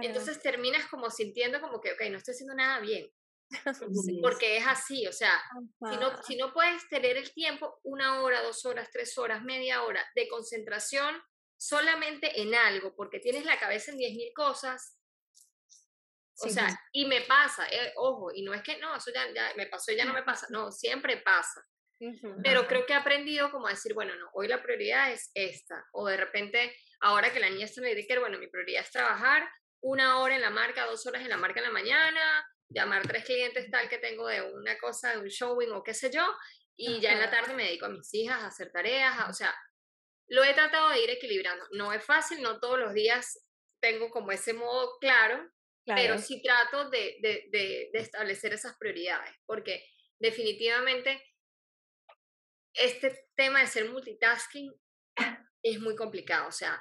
[0.00, 3.08] Entonces terminas como sintiendo como que, ok, no estoy haciendo nada bien.
[4.22, 5.42] Porque es así, o sea,
[5.90, 9.82] si no, si no puedes tener el tiempo, una hora, dos horas, tres horas, media
[9.82, 11.20] hora de concentración
[11.56, 14.98] solamente en algo, porque tienes la cabeza en 10.000 cosas,
[16.40, 19.52] o sea, y me pasa, eh, ojo, y no es que no, eso ya, ya
[19.56, 21.64] me pasó y ya no me pasa, no, siempre pasa.
[22.42, 25.84] Pero creo que he aprendido como a decir, bueno, no, hoy la prioridad es esta.
[25.92, 29.48] O de repente, ahora que la niña está en el bueno, mi prioridad es trabajar
[29.82, 33.24] una hora en la marca, dos horas en la marca en la mañana, llamar tres
[33.24, 36.24] clientes tal que tengo de una cosa, de un showing o qué sé yo,
[36.76, 39.54] y ya en la tarde me dedico a mis hijas, a hacer tareas, o sea,
[40.28, 41.66] lo he tratado de ir equilibrando.
[41.72, 43.46] No es fácil, no todos los días
[43.80, 45.50] tengo como ese modo claro,
[45.84, 49.84] pero sí trato de, de, de, establecer esas prioridades, porque
[50.18, 51.22] definitivamente
[52.74, 54.72] este tema de ser multitasking
[55.62, 56.80] es muy complicado, o sea,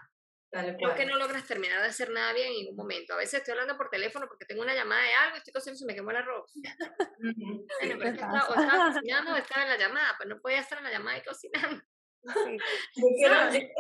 [0.52, 3.14] creo que no logras terminar de hacer nada bien en ningún momento.
[3.14, 5.88] A veces estoy hablando por teléfono porque tengo una llamada de algo, estoy cocinando y
[5.88, 6.52] me quemó el arroz.
[7.20, 10.42] bueno, pero es que estaba, o estaba cocinando o estaba en la llamada, pues no
[10.42, 11.84] podía estar en la llamada y cocinando.
[12.24, 13.36] Yo, quiero,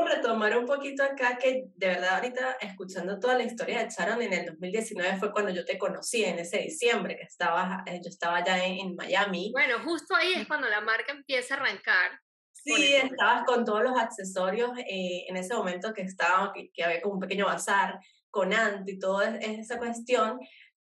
[0.06, 4.34] retomar un poquito acá que de verdad ahorita escuchando toda la historia de Sharon en
[4.34, 8.44] el 2019 fue cuando yo te conocí en ese diciembre que estaba, eh, yo estaba
[8.44, 9.52] ya en, Miami.
[9.52, 12.20] Bueno, justo ahí es cuando la marca empieza a arrancar.
[12.52, 17.02] Sí, estabas con todos los accesorios eh, en ese momento que estaba, que, que, había
[17.02, 18.00] como un pequeño bazar
[18.30, 20.40] con Ant y toda esa cuestión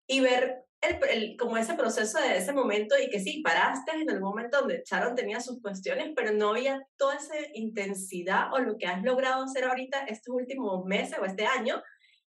[0.06, 4.20] y ver el, como ese proceso de ese momento y que sí, paraste en el
[4.20, 8.86] momento donde Sharon tenía sus cuestiones, pero no había toda esa intensidad o lo que
[8.86, 11.82] has logrado hacer ahorita estos últimos meses o este año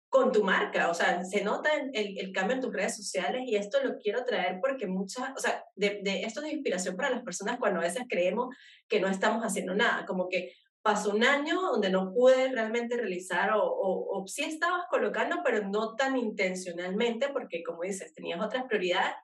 [0.09, 0.89] con tu marca.
[0.89, 4.23] O sea, se nota el, el cambio en tus redes sociales y esto lo quiero
[4.23, 7.79] traer porque muchas, o sea, de, de esto es de inspiración para las personas cuando
[7.79, 8.55] a veces creemos
[8.87, 10.53] que no estamos haciendo nada, como que
[10.85, 15.67] pasó un año donde no pude realmente realizar o, o, o, sí estabas colocando, pero
[15.67, 19.15] no tan intencionalmente, porque como dices, tenías otras prioridades,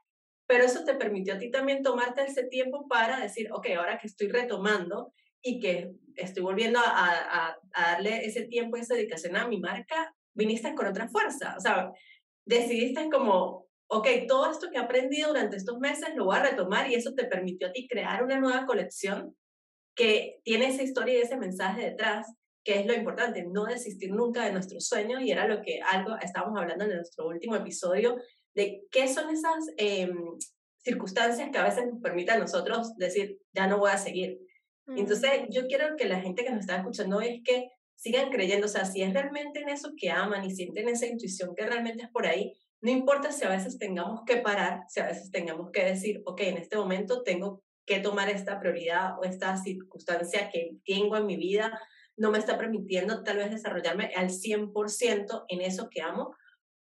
[0.47, 4.07] pero eso te permitió a ti también tomarte ese tiempo para decir, ok, ahora que
[4.07, 9.35] estoy retomando y que estoy volviendo a, a, a darle ese tiempo y esa dedicación
[9.35, 11.91] a mi marca, viniste con otra fuerza, o sea,
[12.43, 16.89] decidiste como, ok, todo esto que he aprendido durante estos meses lo voy a retomar
[16.89, 19.35] y eso te permitió a ti crear una nueva colección
[19.95, 22.27] que tiene esa historia y ese mensaje detrás,
[22.63, 26.15] que es lo importante, no desistir nunca de nuestros sueños, y era lo que algo
[26.21, 28.17] estábamos hablando en nuestro último episodio,
[28.53, 30.15] de qué son esas em,
[30.83, 34.39] circunstancias que a veces nos permiten a nosotros decir, ya no voy a seguir.
[34.87, 38.65] Entonces, yo quiero que la gente que nos está escuchando hoy es que sigan creyendo,
[38.65, 42.03] o sea, si es realmente en eso que aman y sienten esa intuición que realmente
[42.03, 42.51] es por ahí,
[42.81, 46.41] no importa si a veces tengamos que parar, si a veces tengamos que decir, ok,
[46.41, 51.37] en este momento tengo que tomar esta prioridad o esta circunstancia que tengo en mi
[51.37, 51.79] vida
[52.17, 56.35] no me está permitiendo tal vez desarrollarme al 100% en eso que amo,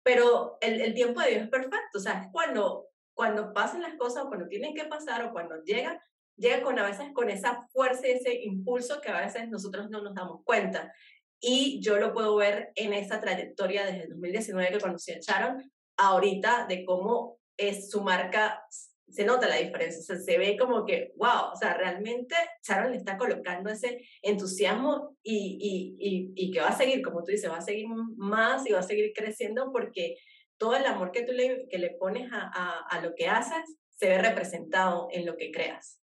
[0.03, 4.23] pero el, el, tiempo de Dios es perfecto, o sea, cuando, cuando pasan las cosas
[4.23, 5.99] o cuando tienen que pasar o cuando llegan,
[6.37, 10.01] llega con a veces con esa fuerza y ese impulso que a veces nosotros no
[10.01, 10.93] nos damos cuenta.
[11.39, 15.71] Y yo lo puedo ver en esa trayectoria desde el 2019 que conocí a Sharon,
[15.97, 18.63] ahorita de cómo es su marca
[19.07, 22.35] se nota la diferencia, o sea, se ve como que, wow, o sea, realmente
[22.67, 27.23] Sharon le está colocando ese entusiasmo y, y, y, y, que va a seguir, como
[27.23, 27.87] tú dices, va a seguir
[28.17, 30.17] más y va a seguir creciendo porque
[30.57, 33.77] todo el amor que tú le, que le pones a, a, a lo que haces
[33.91, 36.01] se ve representado en lo que creas.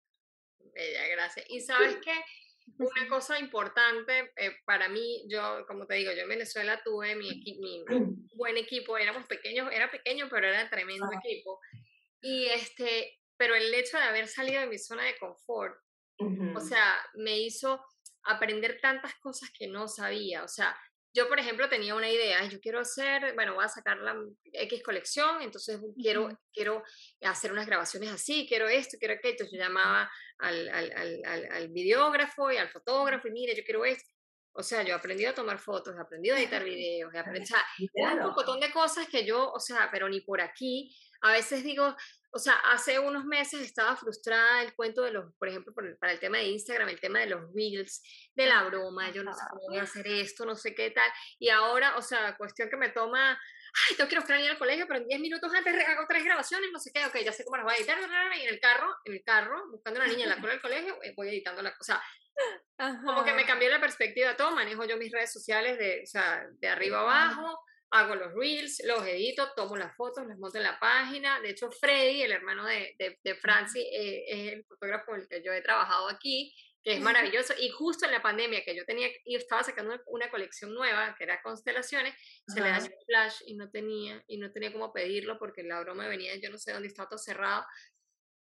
[0.74, 1.46] Bella, gracias.
[1.50, 2.12] Y sabes que
[2.78, 7.30] una cosa importante eh, para mí, yo, como te digo, yo en Venezuela tuve mi,
[7.60, 7.84] mi
[8.36, 11.60] buen equipo, éramos pequeños, era pequeño, pero era tremendo equipo.
[12.26, 15.76] Y este, pero el hecho de haber salido de mi zona de confort,
[16.18, 17.80] o sea, me hizo
[18.24, 20.44] aprender tantas cosas que no sabía.
[20.44, 20.76] O sea,
[21.14, 24.16] yo, por ejemplo, tenía una idea, yo quiero hacer, bueno, voy a sacar la
[24.54, 26.82] X colección, entonces quiero, quiero
[27.22, 29.34] hacer unas grabaciones así, quiero esto, quiero aquello.
[29.34, 30.10] Entonces yo llamaba
[30.40, 30.92] al, al,
[31.26, 34.10] al, al, videógrafo y al fotógrafo y mire, yo quiero esto.
[34.58, 37.44] O sea, yo he aprendido a tomar fotos, he aprendido a editar videos, he aprendido,
[37.44, 41.32] o sea, un montón de cosas que yo, o sea, pero ni por aquí, a
[41.32, 41.96] veces digo,
[42.36, 46.20] o sea, hace unos meses estaba frustrada el cuento de los, por ejemplo, para el
[46.20, 48.04] tema de Instagram, el tema de los reels,
[48.36, 51.10] de la broma, yo no sé cómo voy a hacer esto, no sé qué tal,
[51.40, 54.58] y ahora, o sea, cuestión que me toma, ay, tengo que ir a niña al
[54.58, 57.46] colegio, pero en 10 minutos antes hago tres grabaciones, no sé qué, ok, ya sé
[57.46, 60.12] cómo las voy a editar, y en el carro, en el carro, buscando a una
[60.12, 62.04] niña en la cola del colegio, eh, voy editando la cosa.
[63.06, 66.46] Como que me cambió la perspectiva todo, manejo yo mis redes sociales de, o sea,
[66.60, 67.62] de arriba abajo,
[67.96, 71.40] hago los reels, los edito, tomo las fotos, las monto en la página.
[71.42, 75.28] De hecho, Freddy, el hermano de, de, de Franci, eh, es el fotógrafo con el
[75.28, 76.54] que yo he trabajado aquí,
[76.84, 77.54] que es maravilloso.
[77.58, 81.24] Y justo en la pandemia que yo tenía, y estaba sacando una colección nueva, que
[81.24, 82.14] era Constelaciones,
[82.48, 85.80] se le da el flash y no tenía, y no tenía cómo pedirlo porque la
[85.80, 87.66] broma venía, yo no sé dónde estaba todo cerrado.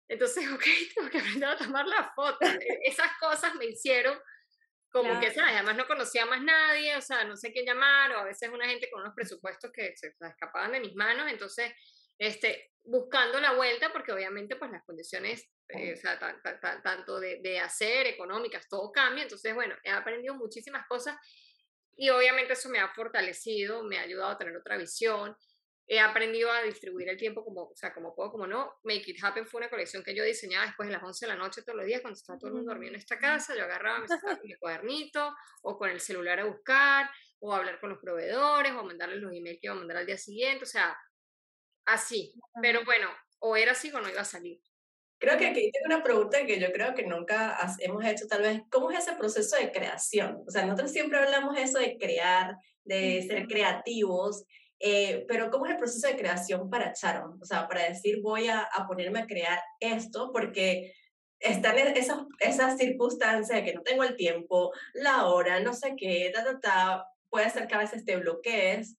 [0.09, 2.39] Entonces, ok, tengo que aprender a tomar la foto.
[2.47, 4.19] E, esas cosas me hicieron
[5.03, 5.55] como que, ¿sabes?
[5.55, 8.69] Además no conocía más nadie, o sea, no sé quién llamar, o a veces una
[8.69, 11.73] gente con unos presupuestos que se escapaban de mis manos, entonces,
[12.19, 16.19] este, buscando la vuelta, porque obviamente, pues las condiciones, eh, o sea,
[16.83, 21.17] tanto de, de hacer, económicas, todo cambia, entonces, bueno, he aprendido muchísimas cosas
[21.97, 25.37] y obviamente eso me ha fortalecido, me ha ayudado a tener otra visión,
[25.91, 28.79] he aprendido a distribuir el tiempo como, o sea, como puedo, como no.
[28.85, 31.39] Make It Happen fue una colección que yo diseñaba después de las 11 de la
[31.39, 34.05] noche todos los días, cuando estaba todo el mundo dormido en esta casa, yo agarraba,
[34.45, 38.81] mi cuadernito, o con el celular a buscar, o a hablar con los proveedores, o
[38.81, 40.95] a mandarles los emails que iba a mandar al día siguiente, o sea,
[41.87, 42.35] así.
[42.61, 44.61] Pero bueno, o era así o no iba a salir.
[45.19, 48.61] Creo que aquí tengo una pregunta que yo creo que nunca hemos hecho, tal vez,
[48.71, 50.45] ¿cómo es ese proceso de creación?
[50.47, 54.45] O sea, nosotros siempre hablamos eso de crear, de ser creativos,
[54.81, 57.39] eh, pero ¿cómo es el proceso de creación para Sharon?
[57.41, 60.93] O sea, para decir voy a, a ponerme a crear esto porque
[61.41, 66.31] están esas, esas circunstancias de que no tengo el tiempo, la hora, no sé qué,
[66.35, 68.97] ta, ta, ta, puede ser que a veces te bloquees,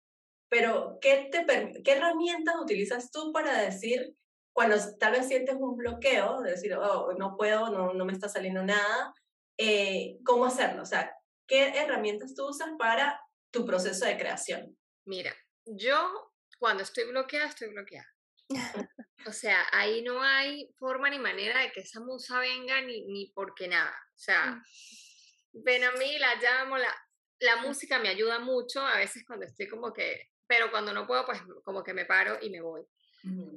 [0.50, 4.16] pero ¿qué, te, ¿qué herramientas utilizas tú para decir
[4.54, 8.28] cuando tal vez sientes un bloqueo, de decir, oh, no puedo, no, no me está
[8.28, 9.14] saliendo nada,
[9.58, 10.82] eh, ¿cómo hacerlo?
[10.82, 11.16] O sea,
[11.48, 14.76] ¿qué herramientas tú usas para tu proceso de creación?
[15.06, 15.34] Mira,
[15.76, 18.08] yo cuando estoy bloqueada, estoy bloqueada.
[19.26, 23.28] O sea, ahí no hay forma ni manera de que esa musa venga ni, ni
[23.36, 23.94] porque nada.
[24.16, 25.64] O sea, mm.
[25.64, 26.96] ven a mí, la llamo, la,
[27.40, 27.68] la mm.
[27.68, 31.42] música me ayuda mucho, a veces cuando estoy como que, pero cuando no puedo, pues
[31.64, 32.84] como que me paro y me voy.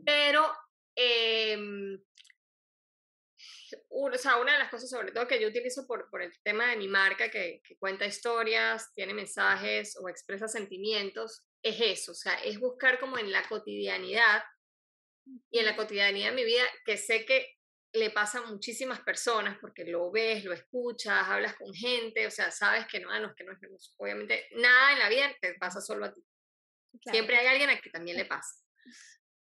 [0.04, 0.52] Pero,
[0.96, 1.56] eh,
[3.88, 6.70] o sea, una de las cosas sobre todo que yo utilizo por, por el tema
[6.70, 12.14] de mi marca, que, que cuenta historias, tiene mensajes o expresa sentimientos, es eso, o
[12.14, 14.42] sea, es buscar como en la cotidianidad
[15.50, 17.56] y en la cotidianidad de mi vida, que sé que
[17.92, 22.50] le pasa a muchísimas personas porque lo ves, lo escuchas, hablas con gente, o sea,
[22.50, 23.52] sabes que no, ah, no, que no,
[23.98, 26.22] obviamente nada en la vida te pasa solo a ti.
[27.10, 28.54] Siempre hay alguien a que también le pasa.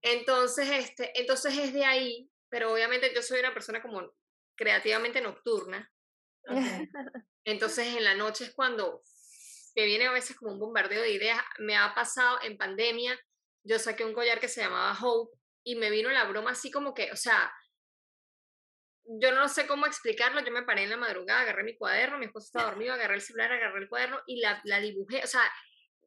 [0.03, 4.13] Entonces, este, entonces es de ahí, pero obviamente yo soy una persona como
[4.57, 5.91] creativamente nocturna.
[7.45, 9.03] Entonces en la noche es cuando
[9.79, 11.39] que viene a veces como un bombardeo de ideas.
[11.61, 13.17] Me ha pasado en pandemia,
[13.63, 16.95] yo saqué un collar que se llamaba Hope y me vino la broma así como
[16.95, 17.53] que, o sea,
[19.05, 22.27] yo no sé cómo explicarlo, yo me paré en la madrugada, agarré mi cuaderno, mi
[22.27, 25.49] esposo estaba dormido, agarré el celular, agarré el cuaderno y la, la dibujé, o sea,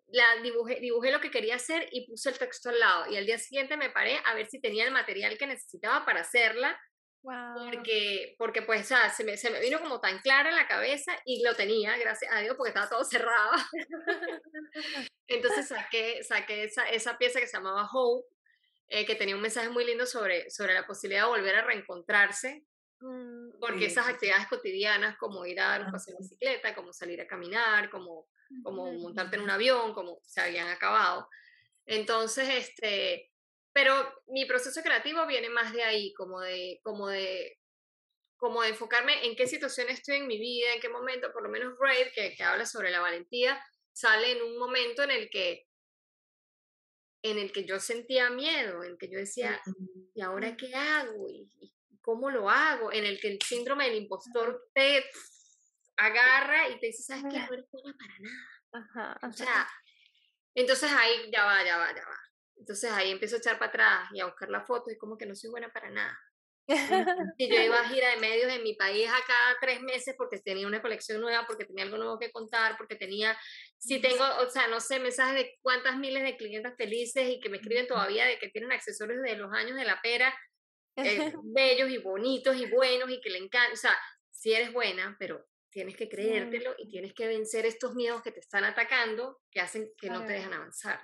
[0.08, 3.10] la dibujé, dibujé lo que quería hacer y puse el texto al lado.
[3.10, 6.20] Y al día siguiente me paré a ver si tenía el material que necesitaba para
[6.20, 6.78] hacerla
[7.24, 10.68] porque, porque pues, o sea, se me, se me vino como tan clara en la
[10.68, 13.52] cabeza y lo tenía, gracias a Dios, porque estaba todo cerrado.
[15.28, 18.28] Entonces saqué, saqué esa, esa pieza que se llamaba Hope,
[18.88, 22.66] eh, que tenía un mensaje muy lindo sobre, sobre la posibilidad de volver a reencontrarse,
[23.00, 27.22] mm, porque esas actividades cotidianas como ir a dar un paseo en bicicleta, como salir
[27.22, 28.28] a caminar, como,
[28.64, 31.30] como montarte en un avión, como se habían acabado.
[31.86, 33.31] Entonces, este,
[33.74, 33.94] pero
[34.28, 37.58] mi proceso creativo viene más de ahí, como de, como de,
[38.38, 41.50] como de enfocarme en qué situación estoy en mi vida, en qué momento, por lo
[41.50, 45.68] menos Raid, que, que habla sobre la valentía, sale en un momento en el que
[47.24, 49.62] en el que yo sentía miedo, en el que yo decía,
[50.16, 51.30] ¿y ahora qué hago?
[51.30, 52.92] ¿Y, cómo lo hago?
[52.92, 55.06] En el que el síndrome del impostor te
[55.98, 57.40] agarra y te dice, ¿sabes qué?
[57.40, 59.20] No eres buena para nada.
[59.30, 59.70] O sea,
[60.56, 62.31] entonces ahí ya va, ya va, ya va.
[62.62, 65.26] Entonces ahí empiezo a echar para atrás y a buscar la foto y como que
[65.26, 66.16] no soy buena para nada.
[66.68, 66.68] y
[67.50, 70.68] yo iba a gira de medios en mi país a cada tres meses porque tenía
[70.68, 73.36] una colección nueva, porque tenía algo nuevo que contar, porque tenía,
[73.80, 77.50] si tengo, o sea, no sé, mensajes de cuántas miles de clientes felices y que
[77.50, 80.32] me escriben todavía de que tienen accesorios de los años de la pera,
[80.98, 83.98] eh, bellos y bonitos y buenos y que le encantan, o sea,
[84.30, 88.40] si eres buena, pero tienes que creértelo y tienes que vencer estos miedos que te
[88.40, 91.02] están atacando, que hacen que no te dejan avanzar.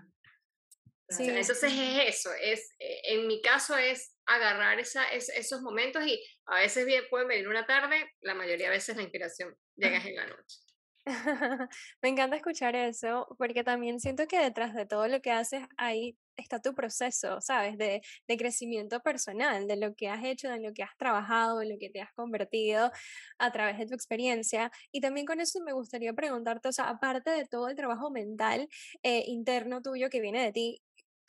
[1.10, 1.30] Sí.
[1.30, 6.60] Entonces es eso, es, eh, en mi caso es agarrar esa, esos momentos y a
[6.60, 10.28] veces bien pueden venir una tarde, la mayoría de veces la inspiración llega en la
[10.28, 10.58] noche.
[12.02, 16.17] Me encanta escuchar eso porque también siento que detrás de todo lo que haces ahí
[16.36, 17.78] está tu proceso, ¿sabes?
[17.78, 21.68] De, de, crecimiento personal, de lo que has hecho, de lo que has trabajado, de
[21.70, 22.91] lo que te has convertido
[23.39, 24.72] a través de tu experiencia.
[24.91, 28.68] Y también con eso me gustaría preguntarte, o sea, aparte de todo el trabajo mental
[29.01, 30.82] eh, interno tuyo que viene de ti,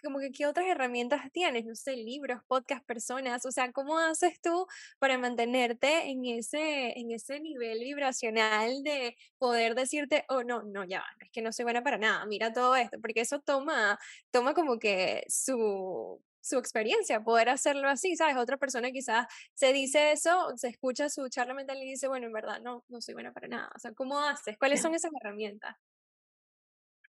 [0.03, 4.41] como que qué otras herramientas tienes, no sé, libros, podcast, personas, o sea, ¿cómo haces
[4.41, 4.67] tú
[4.99, 11.05] para mantenerte en ese, en ese nivel vibracional de poder decirte, oh, no, no, ya,
[11.21, 13.99] es que no soy buena para nada, mira todo esto, porque eso toma,
[14.31, 18.37] toma como que su, su experiencia, poder hacerlo así, ¿sabes?
[18.37, 22.33] Otra persona quizás se dice eso, se escucha su charla mental y dice, bueno, en
[22.33, 23.71] verdad no, no soy buena para nada.
[23.75, 24.57] O sea, ¿cómo haces?
[24.59, 25.77] ¿Cuáles son esas herramientas?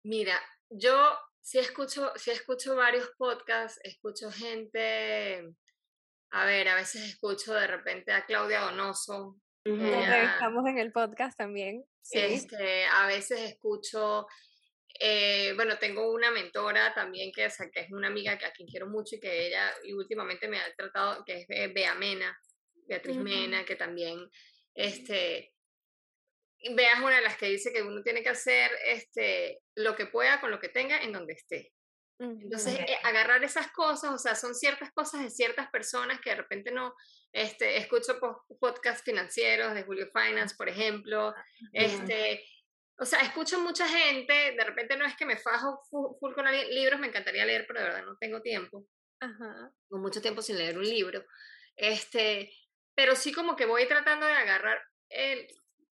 [0.04, 0.96] Mira, yo
[1.46, 5.48] sí escucho, sí escucho varios podcasts, escucho gente,
[6.32, 9.40] a ver, a veces escucho de repente a Claudia Donoso.
[9.64, 11.86] Estamos en el podcast también.
[12.02, 12.18] Sí.
[12.20, 14.26] Este, a veces escucho
[15.00, 18.88] eh, bueno, tengo una mentora también que, que es una amiga que, a quien quiero
[18.88, 22.36] mucho y que ella y últimamente me ha tratado, que es Bea Mena,
[22.88, 24.20] Beatriz Mena, que también,
[24.74, 25.54] este,
[26.74, 30.06] Bea es una de las que dice que uno tiene que hacer este, lo que
[30.06, 31.72] pueda con lo que tenga en donde esté.
[32.18, 36.38] Entonces, eh, agarrar esas cosas, o sea, son ciertas cosas de ciertas personas que de
[36.38, 36.96] repente no,
[37.34, 38.18] este, escucho
[38.60, 41.36] podcasts financieros de Julio Finance, por ejemplo,
[41.74, 42.42] este,
[42.98, 47.00] o sea, escucho mucha gente, de repente no es que me fajo full, con libros,
[47.02, 48.88] me encantaría leer, pero de verdad no tengo tiempo.
[49.20, 49.72] Ajá.
[49.90, 51.26] Con mucho tiempo sin leer un libro.
[51.76, 52.50] Este,
[52.96, 55.48] pero sí como que voy tratando de agarrar el,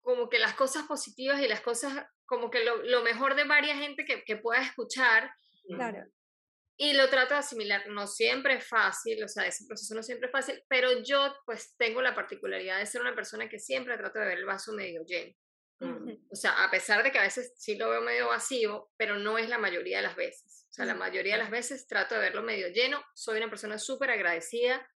[0.07, 1.93] como que las cosas positivas y las cosas,
[2.25, 5.29] como que lo, lo mejor de varias gente que, que pueda escuchar.
[5.67, 6.05] Claro.
[6.77, 7.89] Y lo trato de asimilar.
[7.89, 11.75] No siempre es fácil, o sea, ese proceso no siempre es fácil, pero yo pues
[11.75, 15.03] tengo la particularidad de ser una persona que siempre trato de ver el vaso medio
[15.03, 15.35] lleno.
[16.31, 19.37] O sea, a pesar de que a veces sí lo veo medio vacío, pero no
[19.37, 20.67] es la mayoría de las veces.
[20.69, 23.03] O sea, la mayoría de las veces trato de verlo medio lleno.
[23.13, 24.89] Soy una persona súper agradecida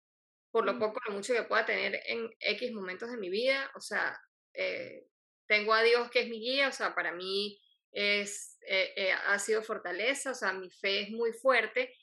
[0.52, 3.72] por lo poco o lo mucho que pueda tener en X momentos de mi vida.
[3.74, 4.16] O sea,
[4.54, 5.06] eh,
[5.46, 6.68] tengo a Dios que es mi guía.
[6.68, 7.60] O sea, para mí
[7.92, 10.32] es, eh, eh, ha sido fortaleza.
[10.32, 11.94] O sea, mi fe es muy fuerte.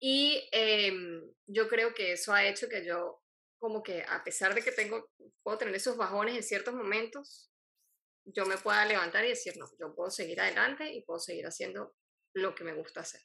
[0.00, 3.22] Y em, yo creo que eso ha hecho que yo,
[3.58, 5.10] como que a pesar de que tengo,
[5.42, 7.50] puedo tener esos bajones en ciertos momentos,
[8.26, 11.94] yo me pueda levantar y decir, no, yo puedo seguir adelante y puedo seguir haciendo
[12.34, 13.20] lo que me gusta hacer.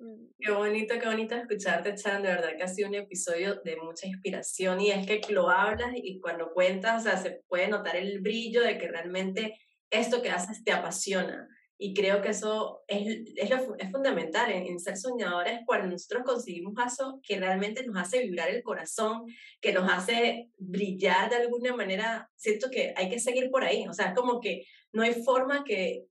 [0.00, 0.30] Mm.
[0.38, 2.22] Qué bonito, qué bonito escucharte, Chan.
[2.22, 5.90] De verdad que ha sido un episodio de mucha inspiración y es que lo hablas
[5.94, 9.58] y cuando cuentas, o sea, se puede notar el brillo de que realmente
[9.90, 11.46] esto que haces te apasiona.
[11.82, 16.74] Y creo que eso es, es, lo, es fundamental en, ser soñadores cuando nosotros conseguimos
[16.86, 19.24] eso que realmente nos hace vibrar el corazón,
[19.62, 22.30] que nos hace brillar de alguna manera.
[22.36, 23.86] Siento que hay que seguir por ahí.
[23.88, 26.04] O sea, como que no hay forma que,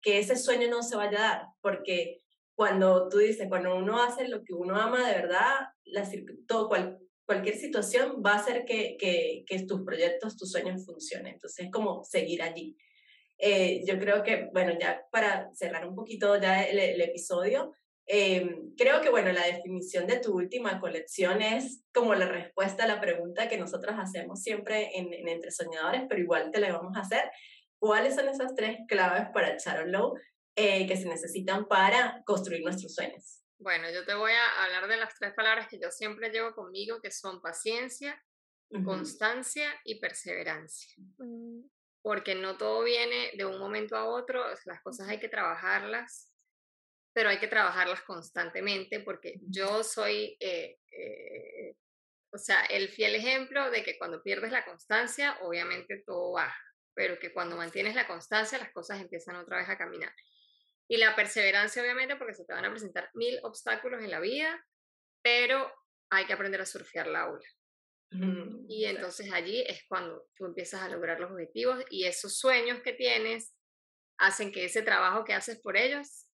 [0.00, 2.20] que ese sueño no se vaya a dar, porque
[2.56, 5.54] cuando tú dices, cuando uno hace lo que uno ama de verdad,
[5.84, 6.08] la,
[6.48, 11.34] todo, cual, cualquier situación va a hacer que, que, que tus proyectos, tus sueños funcionen.
[11.34, 12.76] Entonces es como seguir allí.
[13.38, 17.72] Eh, yo creo que, bueno, ya para cerrar un poquito ya el, episodio,
[18.06, 22.88] eh, creo que, bueno, la definición de tu última colección es como la respuesta a
[22.88, 27.00] la pregunta que nosotros hacemos siempre en, Entre Soñadores, pero igual te la vamos a
[27.00, 27.30] hacer.
[27.78, 30.14] ¿Cuáles son esas tres claves para Sharon Low
[30.56, 33.42] eh, que se necesitan para construir nuestros sueños?
[33.58, 37.00] Bueno, yo te voy a hablar de las tres palabras que yo siempre llevo conmigo,
[37.00, 38.20] que son paciencia,
[38.84, 40.92] constancia y perseverancia.
[41.18, 41.62] Mm
[42.06, 46.32] porque no todo viene de un momento a otro, las cosas hay que trabajarlas,
[47.12, 51.74] pero hay que trabajarlas constantemente, porque yo soy, eh, eh,
[52.32, 56.56] o sea, el fiel ejemplo de que cuando pierdes la constancia, obviamente todo va,
[56.94, 60.12] pero que cuando mantienes la constancia, las cosas empiezan otra vez a caminar.
[60.88, 64.64] Y la perseverancia, obviamente, porque se te van a presentar mil obstáculos en la vida,
[65.22, 65.72] pero
[66.10, 67.46] hay que aprender a surfear la ola.
[68.68, 72.92] Y entonces allí es cuando tú empiezas a lograr los objetivos y esos sueños que
[72.92, 73.52] tienes
[74.18, 76.28] hacen que ese trabajo que haces por ellos,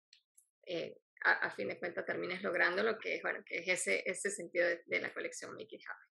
[0.67, 4.29] eh, a, fin de cuentas, termines logrando lo que es, bueno, que es ese, ese
[4.31, 6.07] sentido de, la colección Make It Happen.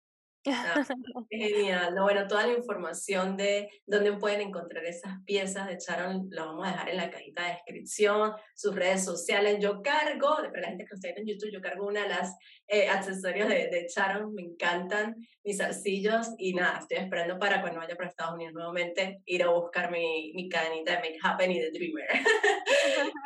[1.30, 1.94] Genial.
[1.94, 6.66] No, bueno, toda la información de dónde pueden encontrar esas piezas de Sharon la vamos
[6.66, 9.58] a dejar en la cajita de descripción, sus redes sociales.
[9.60, 12.36] Yo cargo, para la gente que está en YouTube, yo cargo una de las
[12.68, 17.80] eh, accesorios de, de Sharon, me encantan mis arcillos y nada, estoy esperando para cuando
[17.80, 21.60] vaya para Estados Unidos nuevamente ir a buscar mi, mi cadenita de Make Happen y
[21.60, 22.08] de Dreamer.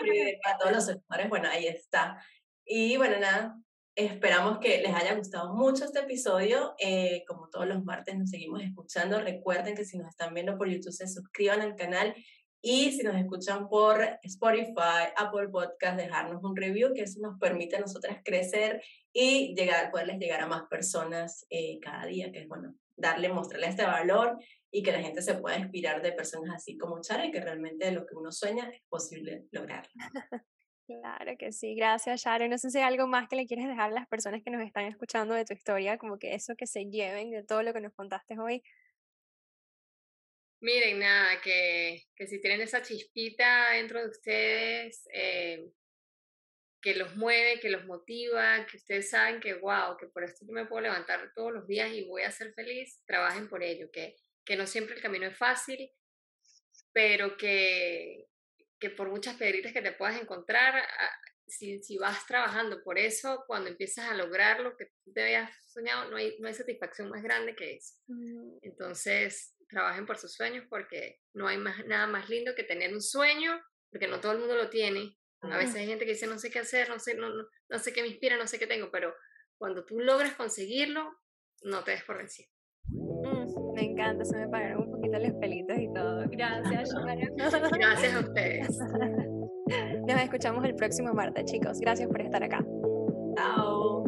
[0.43, 2.23] para todos los sectores, bueno, ahí está.
[2.65, 3.57] Y bueno, nada,
[4.01, 6.75] Esperamos que les haya gustado mucho este episodio.
[6.79, 9.21] Eh, como todos los martes nos seguimos escuchando.
[9.21, 12.15] Recuerden que si nos están viendo por YouTube se suscriban al canal
[12.63, 17.77] y si nos escuchan por Spotify, Apple Podcast, dejarnos un review, que eso nos permite
[17.77, 18.83] a nosotras crecer
[19.13, 23.67] y llegar, poderles llegar a más personas eh, cada día, que es bueno, darle, mostrarle
[23.67, 24.39] este valor
[24.71, 27.93] y que la gente se pueda inspirar de personas así como Chara y que realmente
[27.93, 29.93] lo que uno sueña es posible lograrlo.
[30.99, 32.51] Claro que sí, gracias Sharon.
[32.51, 34.61] No sé si hay algo más que le quieres dejar a las personas que nos
[34.63, 37.81] están escuchando de tu historia, como que eso que se lleven de todo lo que
[37.81, 38.61] nos contaste hoy.
[40.61, 45.71] Miren, nada, que, que si tienen esa chispita dentro de ustedes, eh,
[46.83, 50.53] que los mueve, que los motiva, que ustedes saben que, wow, que por esto yo
[50.53, 54.17] me puedo levantar todos los días y voy a ser feliz, trabajen por ello, que,
[54.45, 55.89] que no siempre el camino es fácil,
[56.93, 58.30] pero que,
[58.81, 60.83] que por muchas piedritas que te puedas encontrar,
[61.47, 65.51] si, si, vas trabajando por eso, cuando empiezas a lograr lo que tú te habías
[65.73, 67.95] soñado, no hay, no hay satisfacción más grande que eso.
[68.07, 68.59] Mm.
[68.63, 73.03] Entonces, trabajen por sus sueños porque no hay más, nada más lindo que tener un
[73.03, 73.61] sueño,
[73.91, 76.51] porque no todo el mundo lo tiene, a veces hay gente que dice, no sé
[76.51, 79.15] qué hacer, no sé, no, no, sé qué me inspira, no sé qué tengo, pero
[79.57, 81.19] cuando tú logras conseguirlo,
[81.63, 82.51] no te des por vencido.
[82.89, 86.25] Mm, me encanta, se me pagaron los pelitos y todo.
[86.31, 86.95] Gracias,
[87.79, 88.79] Gracias a ustedes.
[90.07, 91.79] Nos escuchamos el próximo martes, chicos.
[91.81, 92.65] Gracias por estar acá.
[93.37, 94.00] Chao.